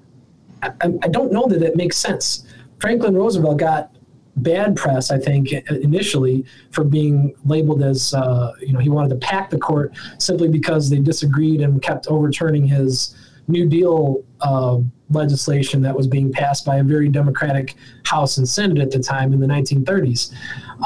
[0.62, 0.72] I,
[1.02, 2.46] I don't know that it makes sense.
[2.78, 3.94] Franklin Roosevelt got
[4.36, 9.16] bad press, I think, initially for being labeled as, uh, you know, he wanted to
[9.16, 13.14] pack the court simply because they disagreed and kept overturning his
[13.46, 14.78] New Deal uh,
[15.10, 19.32] legislation that was being passed by a very Democratic House and Senate at the time
[19.32, 20.32] in the 1930s.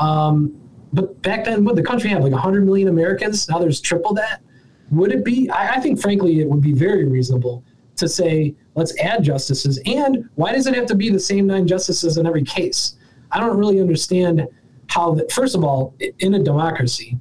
[0.01, 0.61] Um,
[0.93, 3.49] but back then, would the country have like 100 million Americans?
[3.49, 4.43] Now there's triple that.
[4.91, 5.51] Would it be?
[5.51, 7.65] I, I think, frankly, it would be very reasonable
[7.97, 9.81] to say, let's add justices.
[9.87, 12.97] And why does it have to be the same nine justices in every case?
[13.33, 14.47] I don't really understand
[14.87, 17.19] how first of all, in a democracy,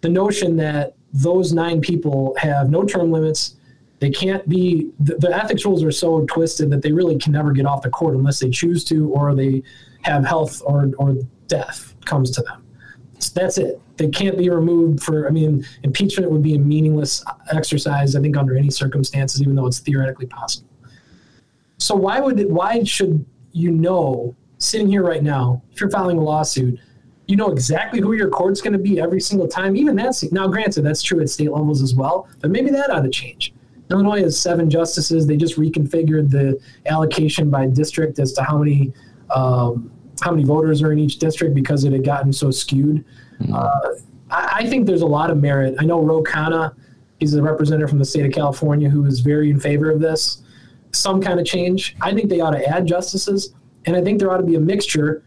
[0.00, 3.56] the notion that those nine people have no term limits,
[4.00, 7.52] they can't be, the, the ethics rules are so twisted that they really can never
[7.52, 9.62] get off the court unless they choose to or they
[10.02, 11.16] have health or, or
[11.46, 12.64] death comes to them.
[13.34, 13.80] That's it.
[13.96, 18.36] They can't be removed for, I mean, impeachment would be a meaningless exercise, I think,
[18.36, 20.68] under any circumstances, even though it's theoretically possible.
[21.78, 26.18] So why would, it, why should you know sitting here right now, if you're filing
[26.18, 26.78] a lawsuit,
[27.26, 29.76] you know exactly who your court's going to be every single time.
[29.76, 33.02] Even that's now, granted, that's true at state levels as well, but maybe that ought
[33.02, 33.52] to change.
[33.90, 35.26] Illinois has seven justices.
[35.26, 38.92] They just reconfigured the allocation by district as to how many
[39.34, 39.90] um,
[40.20, 43.04] how many voters are in each district because it had gotten so skewed.
[43.40, 43.54] Mm-hmm.
[43.54, 43.70] Uh,
[44.30, 45.76] I, I, think there's a lot of merit.
[45.78, 46.74] I know Ro Khanna,
[47.20, 50.42] he's a representative from the state of California who is very in favor of this.
[50.92, 51.96] Some kind of change.
[52.00, 53.54] I think they ought to add justices.
[53.84, 55.22] And I think there ought to be a mixture,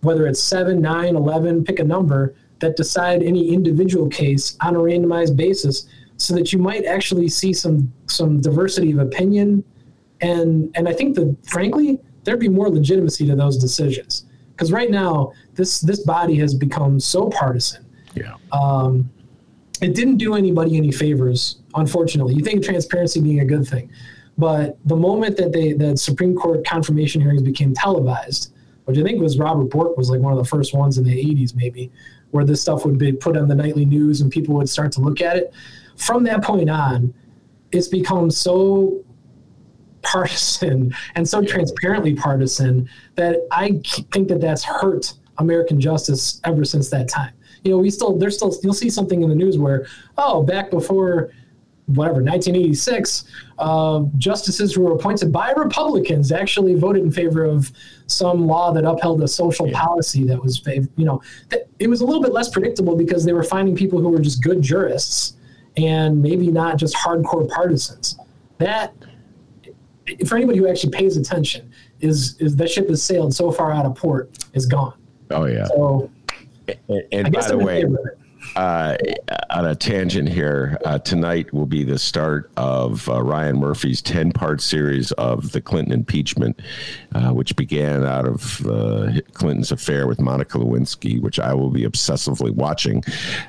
[0.00, 4.78] whether it's seven, nine, 11, pick a number, that decide any individual case on a
[4.78, 5.86] randomized basis
[6.16, 9.64] so that you might actually see some some diversity of opinion
[10.20, 14.26] and and I think that frankly there'd be more legitimacy to those decisions
[14.60, 17.82] because right now this this body has become so partisan.
[18.14, 18.34] Yeah.
[18.52, 19.10] Um,
[19.80, 22.34] it didn't do anybody any favors unfortunately.
[22.34, 23.90] You think transparency being a good thing.
[24.36, 28.52] But the moment that they that Supreme Court confirmation hearings became televised,
[28.84, 31.24] which I think was Robert Bork was like one of the first ones in the
[31.24, 31.90] 80s maybe,
[32.30, 35.00] where this stuff would be put on the nightly news and people would start to
[35.00, 35.54] look at it.
[35.96, 37.14] From that point on,
[37.72, 39.02] it's become so
[40.02, 43.80] partisan and so transparently partisan that I
[44.12, 47.32] think that that's hurt American justice ever since that time.
[47.64, 49.86] You know, we still there's still you'll see something in the news where
[50.16, 51.32] oh back before
[51.94, 53.24] whatever 1986
[53.58, 57.72] uh, justices who were appointed by republicans actually voted in favor of
[58.06, 59.80] some law that upheld a social yeah.
[59.80, 61.20] policy that was you know
[61.80, 64.42] it was a little bit less predictable because they were finding people who were just
[64.42, 65.36] good jurists
[65.76, 68.18] and maybe not just hardcore partisans
[68.58, 68.94] that
[70.26, 71.70] for anybody who actually pays attention
[72.00, 74.94] is is that ship has sailed so far out of port is gone
[75.30, 76.10] oh yeah so
[76.88, 77.84] and, and by the way
[78.56, 78.96] uh,
[79.50, 84.32] on a tangent here, uh, tonight will be the start of uh, Ryan Murphy's 10
[84.32, 86.60] part series of the Clinton impeachment,
[87.14, 91.82] uh, which began out of uh, Clinton's affair with Monica Lewinsky, which I will be
[91.82, 93.04] obsessively watching.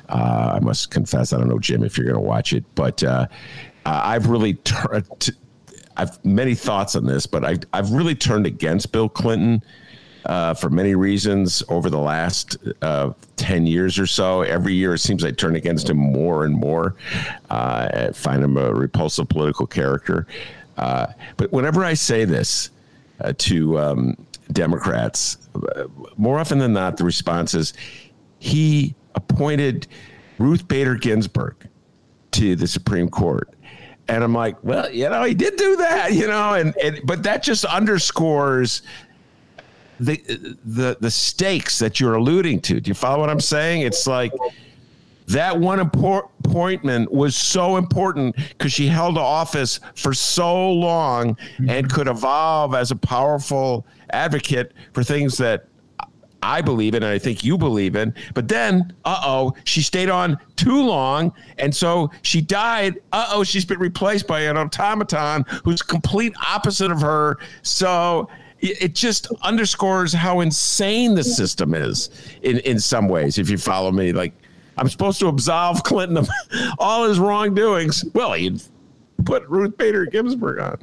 [0.08, 3.02] Uh, I must confess, I don't know, Jim, if you're going to watch it, but
[3.84, 5.30] I've really turned.
[5.96, 9.62] I've many thoughts on this, but I've, I've really turned against Bill Clinton
[10.26, 14.42] uh, for many reasons over the last uh, 10 years or so.
[14.42, 16.94] Every year it seems I turn against him more and more.
[17.50, 20.26] Uh, I find him a repulsive political character.
[20.76, 22.70] Uh, but whenever I say this
[23.20, 25.84] uh, to um, Democrats, uh,
[26.16, 27.74] more often than not, the response is
[28.38, 29.86] he appointed
[30.38, 31.68] Ruth Bader Ginsburg
[32.32, 33.52] to the Supreme Court.
[34.12, 37.22] And I'm like, well, you know, he did do that, you know, and, and but
[37.22, 38.82] that just underscores
[40.00, 40.22] the
[40.66, 42.78] the the stakes that you're alluding to.
[42.78, 43.80] Do you follow what I'm saying?
[43.80, 44.30] It's like
[45.28, 51.86] that one appointment was so important because she held office for so long and mm-hmm.
[51.86, 55.68] could evolve as a powerful advocate for things that
[56.42, 58.14] I believe in and I think you believe in.
[58.34, 61.32] But then, uh oh, she stayed on too long.
[61.58, 63.00] And so she died.
[63.12, 67.38] Uh oh, she's been replaced by an automaton who's complete opposite of her.
[67.62, 68.28] So
[68.62, 72.10] it just underscores how insane the system is
[72.42, 74.12] in, in some ways, if you follow me.
[74.12, 74.32] Like,
[74.78, 76.28] I'm supposed to absolve Clinton of
[76.78, 78.04] all his wrongdoings.
[78.14, 78.60] Well, he
[79.24, 80.78] put Ruth Bader Ginsburg on.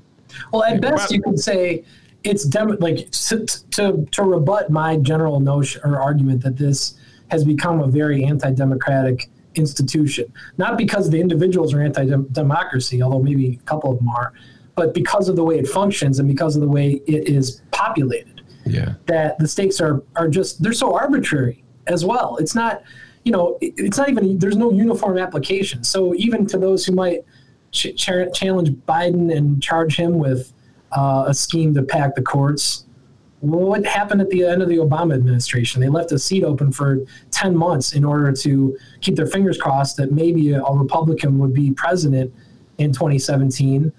[0.51, 1.85] Well, at best, you could say
[2.23, 6.95] it's dem- like to, to, to rebut my general notion or argument that this
[7.31, 10.31] has become a very anti-democratic institution.
[10.57, 14.33] Not because the individuals are anti-democracy, although maybe a couple of them are,
[14.75, 18.41] but because of the way it functions and because of the way it is populated,
[18.65, 18.93] yeah.
[19.07, 22.37] that the stakes are are just they're so arbitrary as well.
[22.37, 22.83] It's not,
[23.23, 25.83] you know, it's not even there's no uniform application.
[25.83, 27.25] So even to those who might
[27.71, 30.53] ch- challenge Biden and charge him with
[30.91, 32.85] uh, a scheme to pack the courts,
[33.41, 35.81] what happened at the end of the Obama administration?
[35.81, 36.99] They left a seat open for
[37.31, 41.71] 10 months in order to keep their fingers crossed that maybe a, Republican would be
[41.71, 42.33] president
[42.77, 43.91] in 2017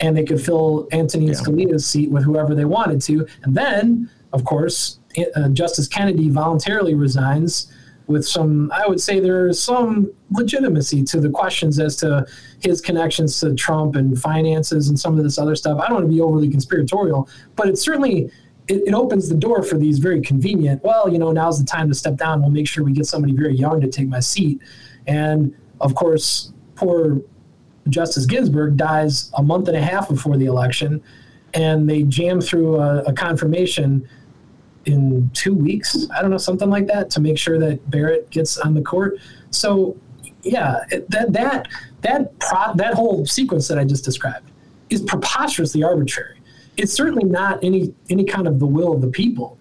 [0.00, 1.34] and they could fill Antonin yeah.
[1.34, 3.26] Scalia's seat with whoever they wanted to.
[3.44, 4.98] And then, of course,
[5.36, 7.72] uh, Justice Kennedy voluntarily resigns
[8.06, 12.26] with some, I would say there's some legitimacy to the questions as to
[12.60, 15.80] his connections to Trump and finances and some of this other stuff.
[15.80, 18.30] I don't want to be overly conspiratorial, but it certainly
[18.68, 21.88] it, it, opens the door for these very convenient, well, you know, now's the time
[21.88, 22.40] to step down.
[22.40, 24.60] We'll make sure we get somebody very young to take my seat.
[25.06, 27.20] And of course, poor
[27.88, 31.02] Justice Ginsburg dies a month and a half before the election,
[31.52, 34.08] and they jam through a, a confirmation
[34.86, 36.06] in two weeks.
[36.14, 39.18] I don't know, something like that, to make sure that Barrett gets on the court.
[39.50, 39.96] So,
[40.42, 41.68] yeah, that that
[42.02, 44.50] that pro, that whole sequence that I just described
[44.90, 46.40] is preposterously arbitrary.
[46.76, 49.58] It's certainly not any any kind of the will of the people.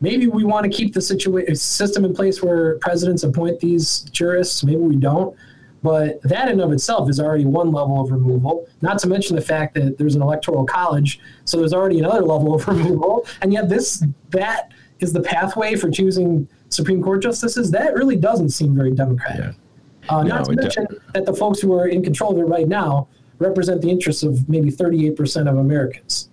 [0.00, 4.62] Maybe we want to keep the situation system in place where presidents appoint these jurists.
[4.64, 5.36] Maybe we don't.
[5.84, 9.42] But that in of itself is already one level of removal, not to mention the
[9.42, 13.26] fact that there's an electoral college, so there's already another level of removal.
[13.42, 17.70] And yet this that is the pathway for choosing Supreme Court justices.
[17.70, 19.54] That really doesn't seem very democratic.
[20.08, 20.16] Yeah.
[20.16, 22.66] Uh, no, not to mention that the folks who are in control of it right
[22.66, 23.06] now
[23.38, 26.30] represent the interests of maybe 38% of Americans.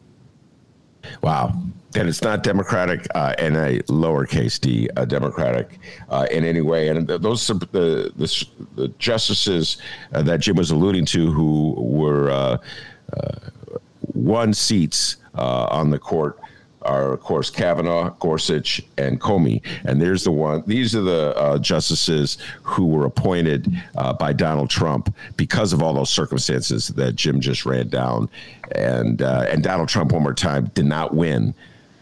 [1.21, 1.61] Wow
[1.91, 5.79] that it's not democratic uh, and a lowercase d uh, democratic
[6.09, 6.87] uh, in any way.
[6.87, 9.77] And those the the, the justices
[10.13, 12.57] uh, that Jim was alluding to, who were uh,
[13.13, 13.31] uh,
[14.13, 16.39] won seats on the court.
[16.83, 20.63] Are of course Kavanaugh, Gorsuch, and Coney, and there's the one.
[20.65, 23.71] These are the justices who were appointed
[24.17, 28.29] by Donald Trump because of all those circumstances that Jim just ran down,
[28.71, 31.53] and and Donald Trump one more time did not win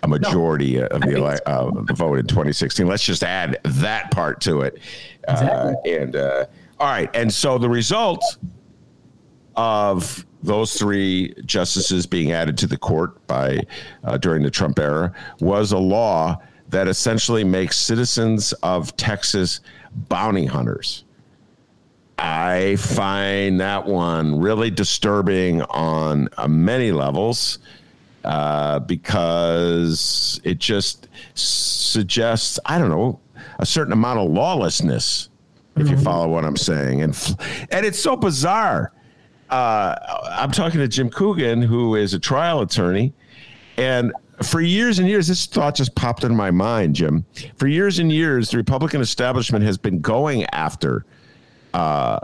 [0.03, 2.87] a majority no, of the, uh, vote in 2016.
[2.87, 4.79] Let's just add that part to it.
[5.27, 5.97] Uh, exactly.
[5.97, 6.45] Uh, and uh,
[6.79, 8.37] all right, and so the result
[9.55, 13.59] of those three justices being added to the court by
[14.05, 16.37] uh, during the Trump era was a law
[16.69, 19.59] that essentially makes citizens of Texas
[20.07, 21.03] bounty hunters.
[22.17, 27.59] I find that one really disturbing on uh, many levels
[28.23, 33.19] uh, because it just suggests, I don't know,
[33.59, 35.29] a certain amount of lawlessness,
[35.75, 35.95] if mm-hmm.
[35.95, 37.01] you follow what I'm saying.
[37.01, 37.37] And,
[37.71, 38.91] and it's so bizarre.
[39.49, 39.95] Uh,
[40.31, 43.13] I'm talking to Jim Coogan, who is a trial attorney.
[43.77, 44.13] And
[44.43, 47.25] for years and years, this thought just popped in my mind, Jim.
[47.57, 51.05] For years and years, the Republican establishment has been going after
[51.73, 52.19] uh,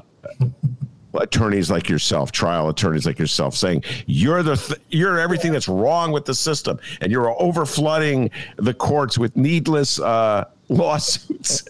[1.17, 6.11] attorneys like yourself, trial attorneys like yourself, saying you're the th- you're everything that's wrong
[6.11, 11.63] with the system, and you're overflooding the courts with needless uh, lawsuits.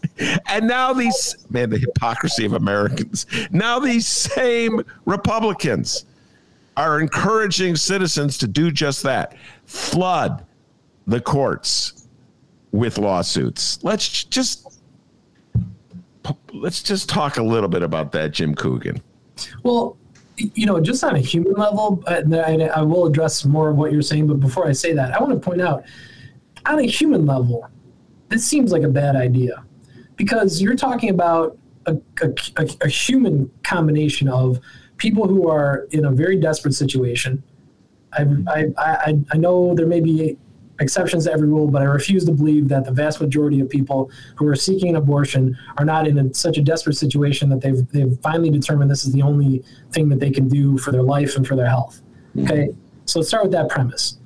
[0.47, 3.25] and now these man, the hypocrisy of Americans.
[3.51, 6.05] Now these same Republicans
[6.77, 9.35] are encouraging citizens to do just that:
[9.65, 10.45] flood
[11.07, 12.07] the courts
[12.71, 13.79] with lawsuits.
[13.83, 14.79] Let's just
[16.53, 19.01] let's just talk a little bit about that, Jim Coogan.
[19.63, 19.97] Well,
[20.37, 23.91] you know, just on a human level, uh, I, I will address more of what
[23.91, 24.27] you're saying.
[24.27, 25.85] But before I say that, I want to point out
[26.65, 27.69] on a human level,
[28.29, 29.63] this seems like a bad idea
[30.15, 34.59] because you're talking about a, a, a, human combination of
[34.97, 37.43] people who are in a very desperate situation.
[38.13, 40.37] I, I, I, I know there may be
[40.79, 44.11] exceptions to every rule, but I refuse to believe that the vast majority of people
[44.35, 47.87] who are seeking an abortion are not in a, such a desperate situation that they've
[47.91, 51.35] they've finally determined this is the only thing that they can do for their life
[51.37, 52.01] and for their health.
[52.35, 52.51] Mm-hmm.
[52.51, 52.69] Okay,
[53.05, 54.17] so let's start with that premise.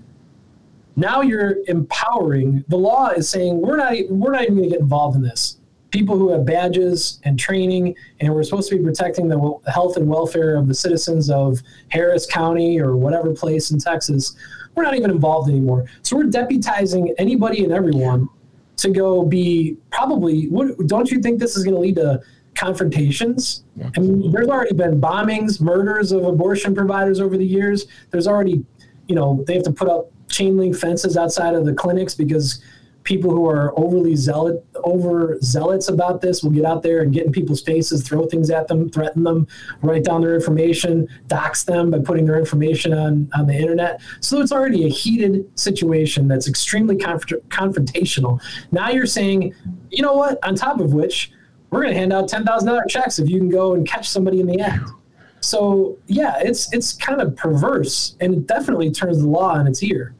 [0.96, 2.66] Now you're empowering.
[2.68, 5.58] The law is saying we're not we're not even going to get involved in this.
[5.92, 10.08] People who have badges and training, and we're supposed to be protecting the health and
[10.08, 14.36] welfare of the citizens of Harris County or whatever place in Texas
[14.76, 15.86] we're not even involved anymore.
[16.02, 18.30] So we're deputizing anybody and everyone
[18.78, 20.48] to go be probably.
[20.48, 22.22] What, don't you think this is going to lead to
[22.56, 23.64] confrontations?
[23.98, 27.88] I mean, there's already been bombings, murders of abortion providers over the years.
[28.12, 28.64] There's already,
[29.08, 32.62] you know, they have to put up chain link fences outside of the clinics because
[33.10, 37.26] people who are overly zealot over zealots about this will get out there and get
[37.26, 39.48] in people's faces, throw things at them, threaten them,
[39.82, 44.00] write down their information, dox them by putting their information on, on the internet.
[44.20, 48.40] So it's already a heated situation that's extremely conf- confrontational.
[48.72, 49.56] Now you're saying,
[49.90, 50.38] you know what?
[50.46, 51.32] On top of which,
[51.72, 54.08] we're going to hand out ten thousand dollar checks if you can go and catch
[54.08, 54.88] somebody in the act.
[55.42, 59.82] So yeah, it's it's kind of perverse, and it definitely turns the law on its
[59.82, 60.14] ear.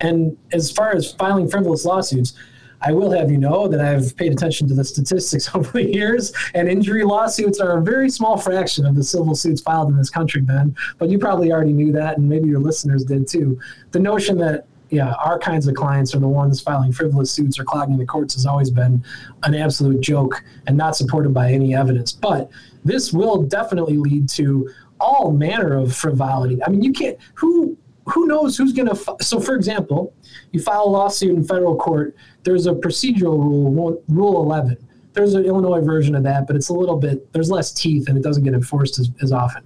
[0.00, 2.34] And as far as filing frivolous lawsuits,
[2.82, 6.32] I will have you know that I've paid attention to the statistics over the years,
[6.54, 10.10] and injury lawsuits are a very small fraction of the civil suits filed in this
[10.10, 10.74] country, Ben.
[10.98, 13.60] But you probably already knew that, and maybe your listeners did too.
[13.92, 17.64] The notion that yeah, our kinds of clients are the ones filing frivolous suits or
[17.64, 19.04] clogging the courts has always been
[19.44, 22.12] an absolute joke and not supported by any evidence.
[22.12, 22.50] But
[22.84, 26.62] this will definitely lead to all manner of frivolity.
[26.64, 27.76] I mean, you can't who
[28.12, 29.16] who knows who's going to.
[29.20, 30.14] So, for example,
[30.52, 32.16] you file a lawsuit in federal court.
[32.42, 34.76] There's a procedural rule, Rule 11.
[35.12, 37.32] There's an Illinois version of that, but it's a little bit.
[37.32, 39.62] There's less teeth, and it doesn't get enforced as, as often.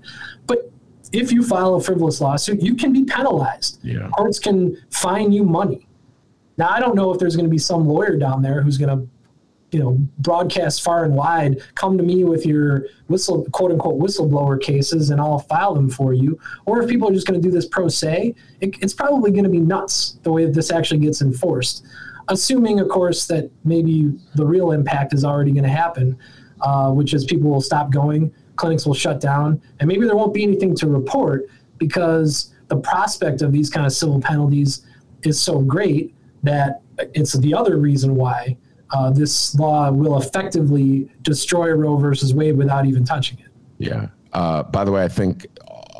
[0.47, 0.71] But
[1.13, 3.79] if you file a frivolous lawsuit, you can be penalized.
[3.83, 4.09] Yeah.
[4.09, 5.87] Courts can fine you money.
[6.57, 8.97] Now, I don't know if there's going to be some lawyer down there who's going
[8.97, 9.09] to
[9.75, 14.61] you know broadcast far and wide come to me with your whistle quote unquote whistleblower
[14.63, 16.39] cases and i'll file them for you.
[16.65, 19.43] Or if people are just going to do this pro se it, it's probably going
[19.43, 21.85] to be nuts the way that this actually gets enforced.
[22.29, 26.17] Assuming of course that maybe the real impact is already going to happen
[26.61, 30.33] uh, which is people will stop going clinics will shut down and maybe there won't
[30.33, 31.49] be anything to report
[31.79, 34.87] because the prospect of these kind of civil penalties
[35.25, 36.15] is so great
[36.45, 36.81] that
[37.13, 38.57] it's the other reason why
[38.95, 43.49] uh, this law will effectively destroy Roe versus Wade without even touching it.
[43.79, 44.07] Yeah.
[44.33, 45.47] Uh, by the way, I think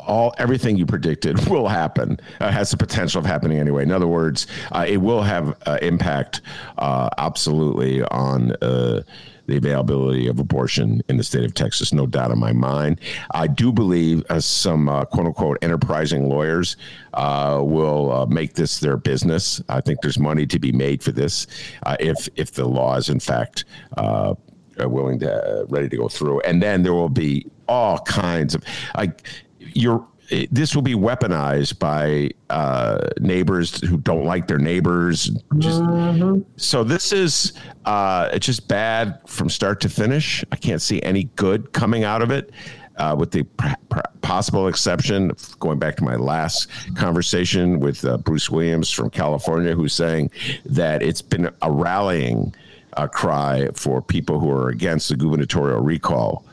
[0.05, 2.19] all everything you predicted will happen.
[2.39, 3.83] Uh, has the potential of happening anyway.
[3.83, 6.41] In other words, uh, it will have uh, impact
[6.77, 9.01] uh, absolutely on uh,
[9.47, 12.99] the availability of abortion in the state of Texas, no doubt in my mind.
[13.31, 16.77] I do believe uh, some uh, quote unquote enterprising lawyers
[17.13, 19.61] uh, will uh, make this their business.
[19.69, 21.47] I think there's money to be made for this
[21.83, 23.65] uh, if if the law is in fact
[23.97, 24.35] uh,
[24.77, 28.63] willing to ready to go through, and then there will be all kinds of
[28.97, 29.23] like
[29.59, 30.05] you're
[30.51, 35.29] this will be weaponized by uh, neighbors who don't like their neighbors.
[35.57, 36.41] Just, mm-hmm.
[36.57, 37.53] So this is
[37.85, 40.43] uh, it's just bad from start to finish.
[40.51, 42.51] I can't see any good coming out of it.
[42.97, 48.15] Uh, with the pr- pr- possible exception, going back to my last conversation with uh,
[48.19, 50.31] Bruce Williams from California, who's saying
[50.63, 52.55] that it's been a rallying
[52.93, 56.45] uh, cry for people who are against the gubernatorial recall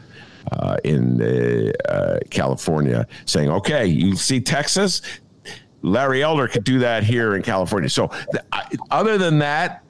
[0.52, 1.22] uh, in
[1.88, 5.02] uh, California saying, okay, you see Texas?
[5.82, 7.88] Larry Elder could do that here in California.
[7.88, 8.44] So, th-
[8.90, 9.84] other than that,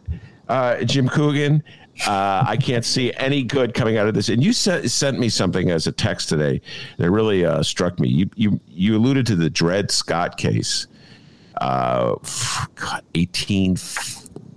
[0.48, 1.62] uh, Jim Coogan,
[2.06, 4.28] uh, I can't see any good coming out of this.
[4.28, 6.62] And you sent, sent me something as a text today
[6.96, 8.08] that really uh, struck me.
[8.08, 10.86] You, you, you alluded to the Dred Scott case.
[11.60, 12.16] Uh,
[12.74, 13.76] God, 18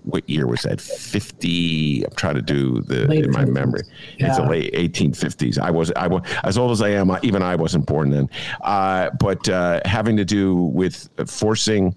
[0.06, 0.80] what year was that?
[0.82, 2.06] 50.
[2.06, 3.53] I'm trying to do the Late in my 50s.
[3.53, 3.82] memory.
[4.18, 4.28] Yeah.
[4.28, 5.60] It's the late 1850s.
[5.60, 7.12] I was I was as old as I am.
[7.24, 8.30] Even I wasn't born then.
[8.62, 11.95] Uh, but uh, having to do with forcing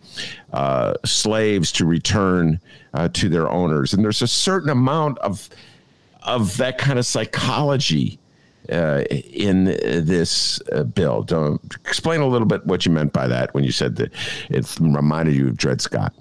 [0.52, 2.60] uh, slaves to return
[2.94, 5.48] uh, to their owners, and there's a certain amount of
[6.22, 8.18] of that kind of psychology.
[8.70, 9.02] Uh,
[9.32, 13.64] in this uh, bill, Don't, explain a little bit what you meant by that when
[13.64, 14.12] you said that
[14.50, 16.12] it reminded you of Dred Scott.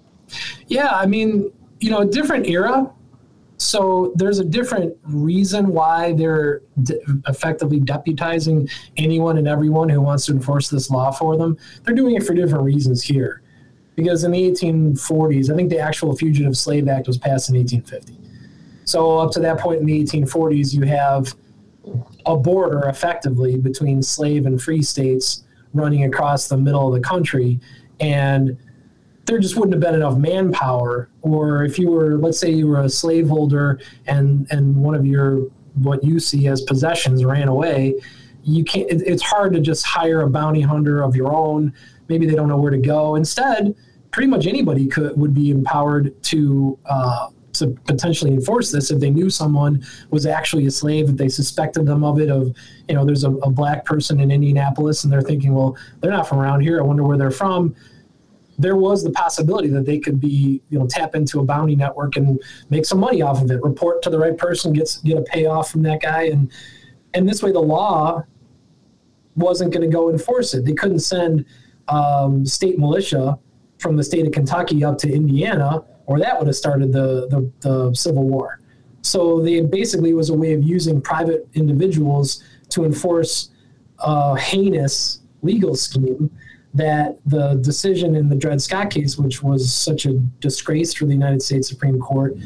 [0.68, 2.92] Yeah, I mean, you know, a different era.
[3.58, 10.28] So there's a different reason why they're de- effectively deputizing anyone and everyone who wants
[10.28, 11.58] to enforce this law for them.
[11.84, 13.42] They're doing it for different reasons here.
[13.96, 18.16] Because in the 1840s, I think the actual Fugitive Slave Act was passed in 1850.
[18.86, 21.36] So up to that point in the 1840s, you have
[22.28, 27.60] a border effectively between slave and free states running across the middle of the country.
[28.00, 28.58] And
[29.28, 31.10] there just wouldn't have been enough manpower.
[31.22, 35.50] Or if you were, let's say, you were a slaveholder and and one of your
[35.76, 37.94] what you see as possessions ran away,
[38.44, 38.90] you can't.
[38.90, 41.74] It, it's hard to just hire a bounty hunter of your own.
[42.08, 43.16] Maybe they don't know where to go.
[43.16, 43.76] Instead,
[44.12, 46.80] pretty much anybody could would be empowered to.
[46.86, 51.28] Uh, to potentially enforce this if they knew someone was actually a slave, if they
[51.28, 52.56] suspected them of it, of,
[52.88, 56.30] you know, there's a, a black person in Indianapolis and they're thinking, well, they're not
[56.30, 56.80] from around here.
[56.80, 57.76] I wonder where they're from
[58.58, 62.16] there was the possibility that they could be, you know, tap into a bounty network
[62.16, 63.62] and make some money off of it.
[63.62, 66.52] Report to the right person, gets get a payoff from that guy, and
[67.14, 68.24] and this way the law
[69.36, 70.66] wasn't going to go enforce it.
[70.66, 71.46] They couldn't send
[71.88, 73.38] um, state militia
[73.78, 77.52] from the state of Kentucky up to Indiana, or that would have started the, the,
[77.62, 78.60] the Civil War.
[79.04, 83.52] So they basically was a way of using private individuals to enforce
[84.00, 86.32] a heinous legal scheme
[86.78, 91.14] that the decision in the Dred Scott case, which was such a disgrace for the
[91.14, 92.38] United States Supreme Court,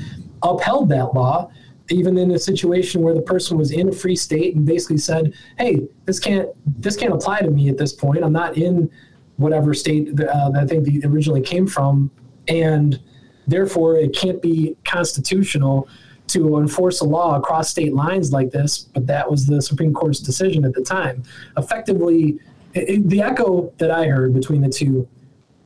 [0.41, 1.52] upheld that law,
[1.90, 5.34] even in a situation where the person was in a free state and basically said,
[5.58, 6.49] "Hey, this can't
[6.82, 8.24] this can't apply to me at this point.
[8.24, 8.90] I'm not in
[9.38, 12.12] whatever state uh, that I think they originally came from
[12.48, 12.99] and
[13.48, 15.88] therefore it can't be constitutional
[16.28, 18.80] to enforce a law across state lines like this.
[18.80, 21.24] But that was the Supreme Court's decision at the time.
[21.58, 22.40] Effectively,
[22.73, 25.07] it, the echo that I heard between the two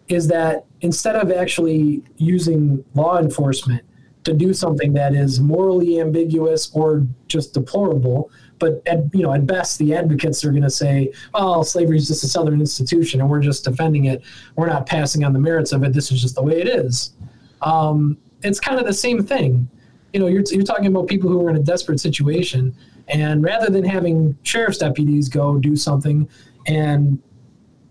[0.08, 3.84] is that instead of actually using law enforcement
[4.24, 9.46] to do something that is morally ambiguous or just deplorable, but at, you know, at
[9.46, 13.30] best, the advocates are going to say, "Oh, slavery is just a Southern institution, and
[13.30, 14.24] we're just defending it.
[14.56, 15.94] We're not passing on the merits of it.
[15.94, 17.14] This is just the way it is."
[17.62, 19.68] Um, it's kind of the same thing.
[20.14, 22.76] You know, you're, you're talking about people who are in a desperate situation,
[23.08, 26.28] and rather than having sheriff's deputies go do something
[26.68, 27.22] and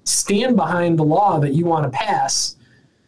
[0.05, 2.57] stand behind the law that you want to pass,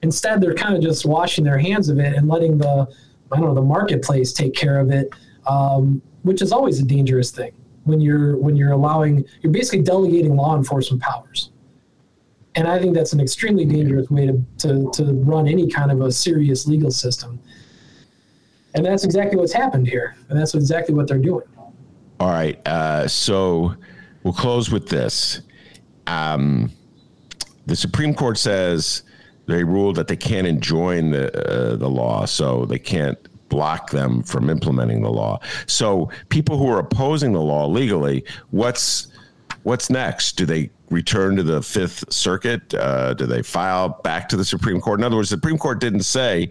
[0.03, 2.89] instead they're kind of just washing their hands of it and letting the
[3.33, 5.11] I don't know the marketplace take care of it.
[5.47, 7.53] Um, which is always a dangerous thing
[7.85, 11.51] when you're when you're allowing you're basically delegating law enforcement powers.
[12.57, 16.01] And i think that's an extremely dangerous way to, to, to run any kind of
[16.01, 17.39] a serious legal system.
[18.75, 21.47] And that's exactly what's happened here and that's exactly what they're doing.
[22.19, 23.77] All right uh, so
[24.25, 25.43] we'll close with this
[26.07, 26.71] um,
[27.67, 29.03] the supreme court says
[29.47, 33.19] they ruled that they can't enjoin the uh, the law so they can't
[33.49, 35.41] block them from implementing the law.
[35.67, 39.09] So people who are opposing the law legally, what's
[39.63, 40.37] what's next?
[40.37, 42.75] Do they return to the Fifth Circuit?
[42.75, 45.01] Uh, do they file back to the Supreme Court?
[45.01, 46.51] In other words, the Supreme Court didn't say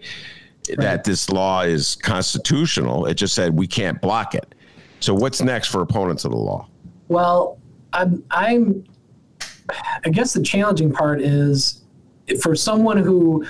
[0.70, 0.78] right.
[0.78, 3.06] that this law is constitutional.
[3.06, 4.54] It just said we can't block it.
[5.00, 6.66] So what's next for opponents of the law?
[7.08, 7.58] Well,
[7.92, 8.84] I'm, I'm
[10.04, 11.84] I guess the challenging part is
[12.40, 13.44] for someone who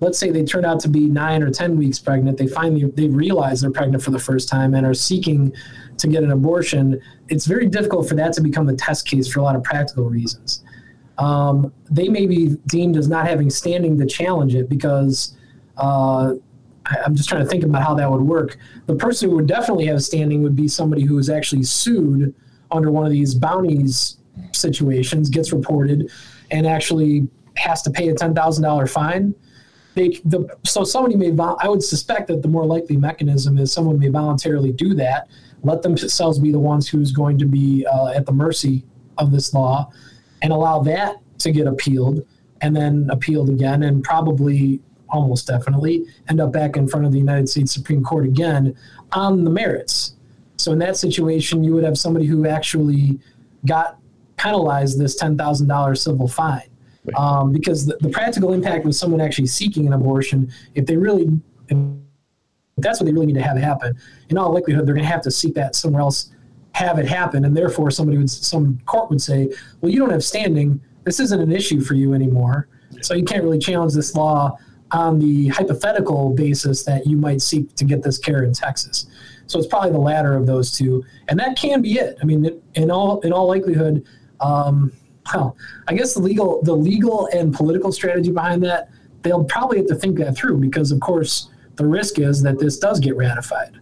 [0.00, 3.08] let's say they turn out to be nine or 10 weeks pregnant, they finally, they
[3.08, 5.52] realize they're pregnant for the first time and are seeking
[5.96, 9.40] to get an abortion, it's very difficult for that to become a test case for
[9.40, 10.62] a lot of practical reasons.
[11.16, 15.36] Um, they may be deemed as not having standing to challenge it because
[15.76, 16.34] uh,
[17.04, 18.58] I'm just trying to think about how that would work.
[18.86, 22.34] The person who would definitely have standing would be somebody who is actually sued
[22.70, 24.18] under one of these bounties
[24.52, 26.10] situations, gets reported,
[26.50, 29.34] and actually has to pay a $10,000 fine
[29.94, 31.30] they the so somebody may
[31.60, 35.28] I would suspect that the more likely mechanism is someone may voluntarily do that,
[35.62, 38.84] let themselves be the ones who's going to be uh, at the mercy
[39.18, 39.90] of this law,
[40.42, 42.26] and allow that to get appealed
[42.60, 44.80] and then appealed again and probably
[45.10, 48.74] almost definitely end up back in front of the United States Supreme Court again
[49.12, 50.14] on the merits.
[50.56, 53.18] So in that situation, you would have somebody who actually
[53.66, 53.98] got
[54.36, 56.68] penalized this ten thousand dollars civil fine
[57.16, 61.28] um, because the, the, practical impact with someone actually seeking an abortion, if they really,
[61.68, 61.78] if
[62.78, 63.96] that's what they really need to have happen,
[64.30, 66.30] in all likelihood, they're going to have to seek that somewhere else,
[66.72, 69.48] have it happen, and therefore somebody would, some court would say,
[69.80, 70.80] well, you don't have standing.
[71.04, 72.68] This isn't an issue for you anymore,
[73.02, 74.56] so you can't really challenge this law
[74.90, 79.06] on the hypothetical basis that you might seek to get this care in Texas.
[79.46, 82.16] So it's probably the latter of those two, and that can be it.
[82.22, 84.06] I mean, in all in all likelihood.
[84.40, 84.92] Um,
[85.32, 85.56] well,
[85.88, 88.90] I guess the legal the legal and political strategy behind that,
[89.22, 92.78] they'll probably have to think that through because of course the risk is that this
[92.78, 93.78] does get ratified,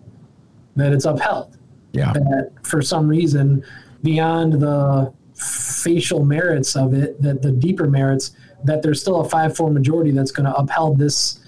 [0.77, 1.59] that it's upheld.
[1.93, 2.13] Yeah.
[2.13, 3.65] That for some reason,
[4.03, 8.33] beyond the facial merits of it, that the deeper merits,
[8.65, 11.41] that there's still a five four majority that's going to upheld this,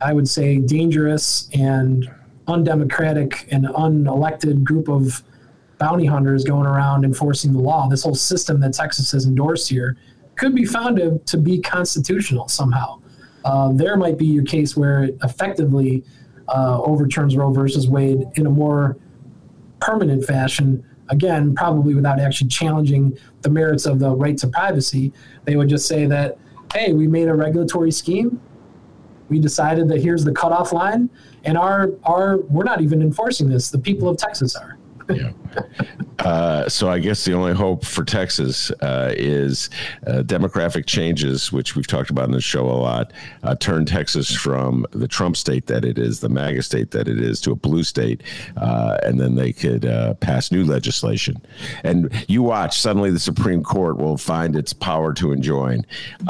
[0.00, 2.08] I would say, dangerous and
[2.46, 5.22] undemocratic and unelected group of
[5.78, 7.88] bounty hunters going around enforcing the law.
[7.88, 9.96] This whole system that Texas has endorsed here
[10.36, 13.00] could be found to, to be constitutional somehow.
[13.44, 16.04] Uh, there might be a case where it effectively
[16.48, 18.96] uh, overturns Roe versus Wade in a more
[19.80, 20.84] permanent fashion.
[21.08, 25.12] Again, probably without actually challenging the merits of the right to privacy.
[25.44, 26.38] They would just say that,
[26.74, 28.40] hey, we made a regulatory scheme.
[29.28, 31.10] We decided that here's the cutoff line,
[31.44, 33.70] and our our we're not even enforcing this.
[33.70, 34.75] The people of Texas are
[35.10, 35.32] yeah.
[36.20, 39.70] Uh, so I guess the only hope for Texas uh, is
[40.06, 43.12] uh, demographic changes, which we've talked about in the show a lot,
[43.42, 47.20] uh, turn Texas from the Trump state that it is, the MAGA state that it
[47.20, 48.22] is, to a blue state,
[48.56, 51.36] uh, and then they could uh, pass new legislation.
[51.84, 55.86] And you watch, suddenly the Supreme Court will find its power to enjoin.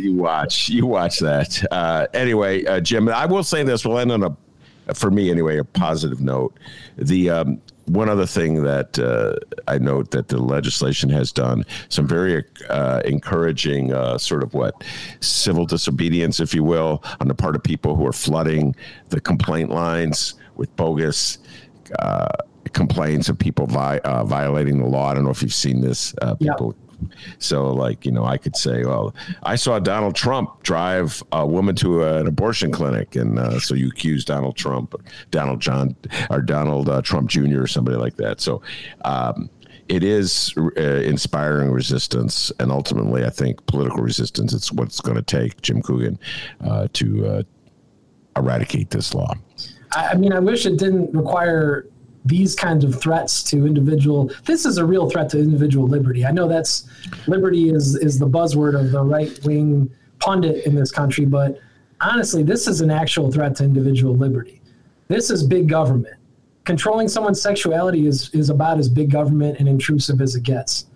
[0.00, 2.08] you watch, you watch that.
[2.14, 4.36] anyway, Jim, I will say this: we'll end on a
[4.94, 6.58] for me anyway, a positive note.
[6.96, 9.34] The um, one other thing that uh,
[9.66, 14.84] I note that the legislation has done some very uh, encouraging uh, sort of what
[15.20, 18.76] civil disobedience, if you will, on the part of people who are flooding
[19.08, 21.38] the complaint lines with bogus
[21.98, 22.28] uh,
[22.72, 25.10] complaints of people vi- uh, violating the law.
[25.10, 26.14] I don't know if you've seen this.
[26.22, 26.76] Uh, people
[27.38, 31.74] So, like, you know, I could say, well, I saw Donald Trump drive a woman
[31.76, 33.16] to an abortion clinic.
[33.16, 35.00] And uh, so you accuse Donald Trump, or
[35.30, 35.96] Donald John,
[36.30, 38.40] or Donald uh, Trump Jr., or somebody like that.
[38.40, 38.62] So,
[39.04, 39.50] um,
[39.88, 44.54] it is uh, inspiring resistance, and ultimately, I think political resistance.
[44.54, 46.16] It's what's going to take Jim Coogan
[46.60, 47.42] uh, to uh,
[48.36, 49.34] eradicate this law.
[49.92, 51.86] I mean, I wish it didn't require
[52.24, 56.26] these kinds of threats to individual this is a real threat to individual liberty.
[56.26, 56.86] I know that's
[57.26, 61.58] liberty is is the buzzword of the right wing pundit in this country but
[62.00, 64.60] honestly this is an actual threat to individual liberty.
[65.08, 66.16] This is big government.
[66.64, 70.86] Controlling someone's sexuality is is about as big government and intrusive as it gets.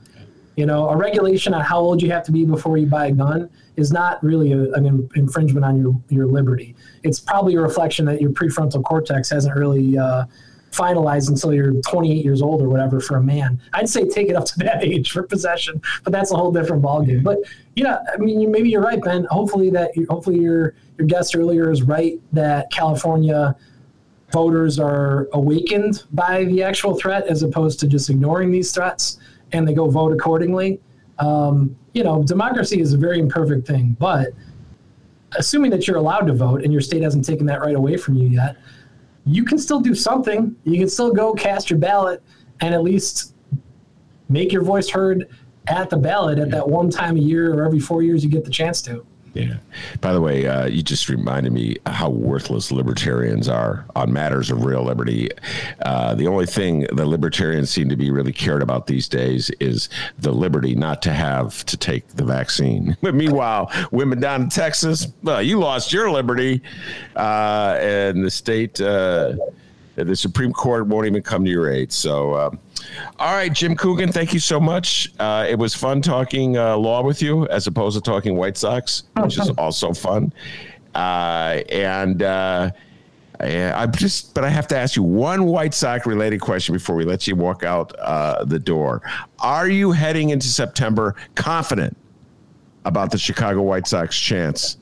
[0.56, 3.12] You know a regulation on how old you have to be before you buy a
[3.12, 6.76] gun is not really a, an infringement on your your liberty.
[7.02, 10.26] It's probably a reflection that your prefrontal cortex hasn't really uh,
[10.74, 13.60] finalized until you're 28 years old or whatever for a man.
[13.72, 16.82] I'd say take it up to that age for possession, but that's a whole different
[16.82, 17.22] ballgame.
[17.22, 17.38] But
[17.76, 19.24] yeah, I mean, maybe you're right, Ben.
[19.30, 23.56] Hopefully that hopefully your your guest earlier is right that California
[24.32, 29.18] voters are awakened by the actual threat as opposed to just ignoring these threats
[29.52, 30.80] and they go vote accordingly.
[31.20, 34.28] Um, you know, democracy is a very imperfect thing, but
[35.36, 38.16] assuming that you're allowed to vote and your state hasn't taken that right away from
[38.16, 38.56] you yet,
[39.26, 40.54] you can still do something.
[40.64, 42.22] You can still go cast your ballot
[42.60, 43.34] and at least
[44.28, 45.28] make your voice heard
[45.66, 48.44] at the ballot at that one time a year or every four years you get
[48.44, 49.06] the chance to.
[49.34, 49.56] Yeah.
[50.00, 54.64] By the way, uh, you just reminded me how worthless libertarians are on matters of
[54.64, 55.28] real liberty.
[55.84, 59.88] Uh, the only thing the libertarians seem to be really cared about these days is
[60.20, 62.96] the liberty not to have to take the vaccine.
[63.02, 66.62] But meanwhile, women down in Texas, well, you lost your liberty,
[67.16, 69.34] uh, and the state, uh,
[69.96, 71.92] the Supreme Court won't even come to your aid.
[71.92, 72.34] So.
[72.34, 72.58] Um,
[73.18, 75.12] all right, Jim Coogan, thank you so much.
[75.18, 79.04] Uh, it was fun talking uh, law with you as opposed to talking White Sox,
[79.16, 80.32] which is also fun.
[80.94, 82.70] Uh, and uh,
[83.40, 87.04] I just, but I have to ask you one White Sox related question before we
[87.04, 89.02] let you walk out uh, the door.
[89.40, 91.96] Are you heading into September confident
[92.84, 94.76] about the Chicago White Sox chance?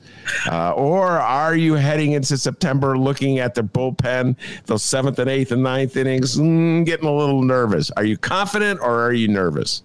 [0.49, 4.35] Uh, or are you heading into September looking at the bullpen,
[4.65, 7.91] those seventh and eighth and ninth innings, mm, getting a little nervous?
[7.91, 9.83] Are you confident or are you nervous?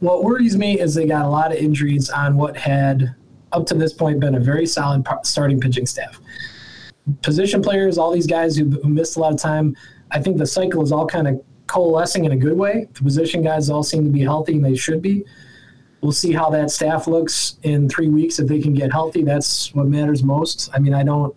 [0.00, 3.14] What worries me is they got a lot of injuries on what had,
[3.52, 6.20] up to this point, been a very solid starting pitching staff.
[7.22, 9.74] Position players, all these guys who, who missed a lot of time,
[10.10, 12.88] I think the cycle is all kind of coalescing in a good way.
[12.94, 15.24] The position guys all seem to be healthy and they should be.
[16.06, 18.38] We'll see how that staff looks in three weeks.
[18.38, 20.70] If they can get healthy, that's what matters most.
[20.72, 21.34] I mean, I don't.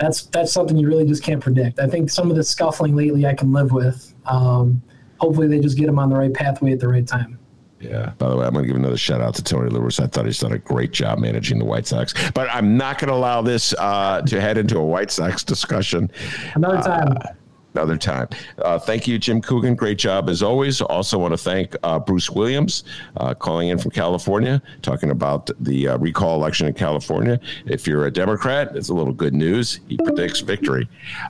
[0.00, 1.78] That's that's something you really just can't predict.
[1.78, 4.12] I think some of the scuffling lately I can live with.
[4.26, 4.82] Um,
[5.20, 7.38] hopefully, they just get them on the right pathway at the right time.
[7.78, 8.14] Yeah.
[8.18, 10.02] By the way, I'm going to give another shout out to Tony La Russa.
[10.02, 13.10] I thought he's done a great job managing the White Sox, but I'm not going
[13.10, 16.10] to allow this uh, to head into a White Sox discussion.
[16.56, 17.12] Another time.
[17.12, 17.28] Uh,
[17.78, 18.28] another time.
[18.58, 19.76] Uh, thank you, Jim Coogan.
[19.76, 20.80] Great job as always.
[20.80, 22.82] Also, want to thank uh, Bruce Williams
[23.18, 27.38] uh, calling in from California, talking about the uh, recall election in California.
[27.66, 29.78] If you're a Democrat, it's a little good news.
[29.88, 30.88] He predicts victory.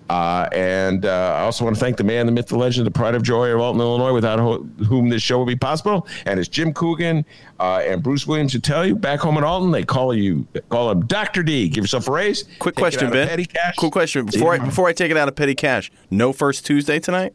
[0.08, 2.90] Uh, and uh, I also want to thank the man, the myth, the legend, the
[2.90, 6.06] pride of joy of Alton, Illinois, without ho- whom this show would be possible.
[6.24, 7.26] And it's Jim Coogan
[7.60, 11.06] and Bruce Williams who tell you back home in Alton, they call you call him
[11.06, 11.42] Dr.
[11.42, 11.68] D.
[11.68, 12.44] Give yourself a raise.
[12.58, 13.28] Quick question, Ben.
[13.28, 13.74] Petty cash.
[13.76, 15.90] Quick question before I before I take it out of petty cash.
[16.10, 17.34] No first Tuesday tonight?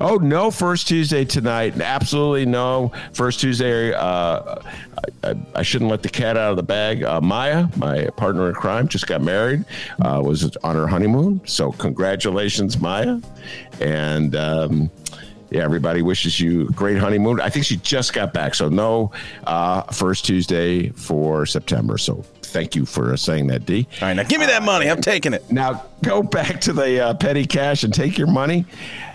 [0.00, 1.80] Oh no, first Tuesday tonight.
[1.80, 3.92] Absolutely no first Tuesday.
[3.92, 4.62] Uh,
[5.24, 7.02] I, I, shouldn't let the cat out of the bag.
[7.02, 9.64] Uh, Maya, my partner in crime, just got married.
[10.00, 11.40] Uh, was on her honeymoon.
[11.46, 13.20] So congratulations, Maya.
[13.80, 14.90] And um,
[15.50, 17.40] yeah, everybody wishes you a great honeymoon.
[17.40, 19.12] I think she just got back, so no
[19.44, 21.98] uh, first Tuesday for September.
[21.98, 23.86] So thank you for saying that, D.
[24.00, 24.90] All right, now give me that money.
[24.90, 25.50] I'm taking it.
[25.50, 28.66] Now go back to the uh, petty cash and take your money,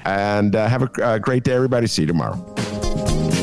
[0.05, 1.87] and uh, have a, a great day, everybody.
[1.87, 3.42] See you tomorrow.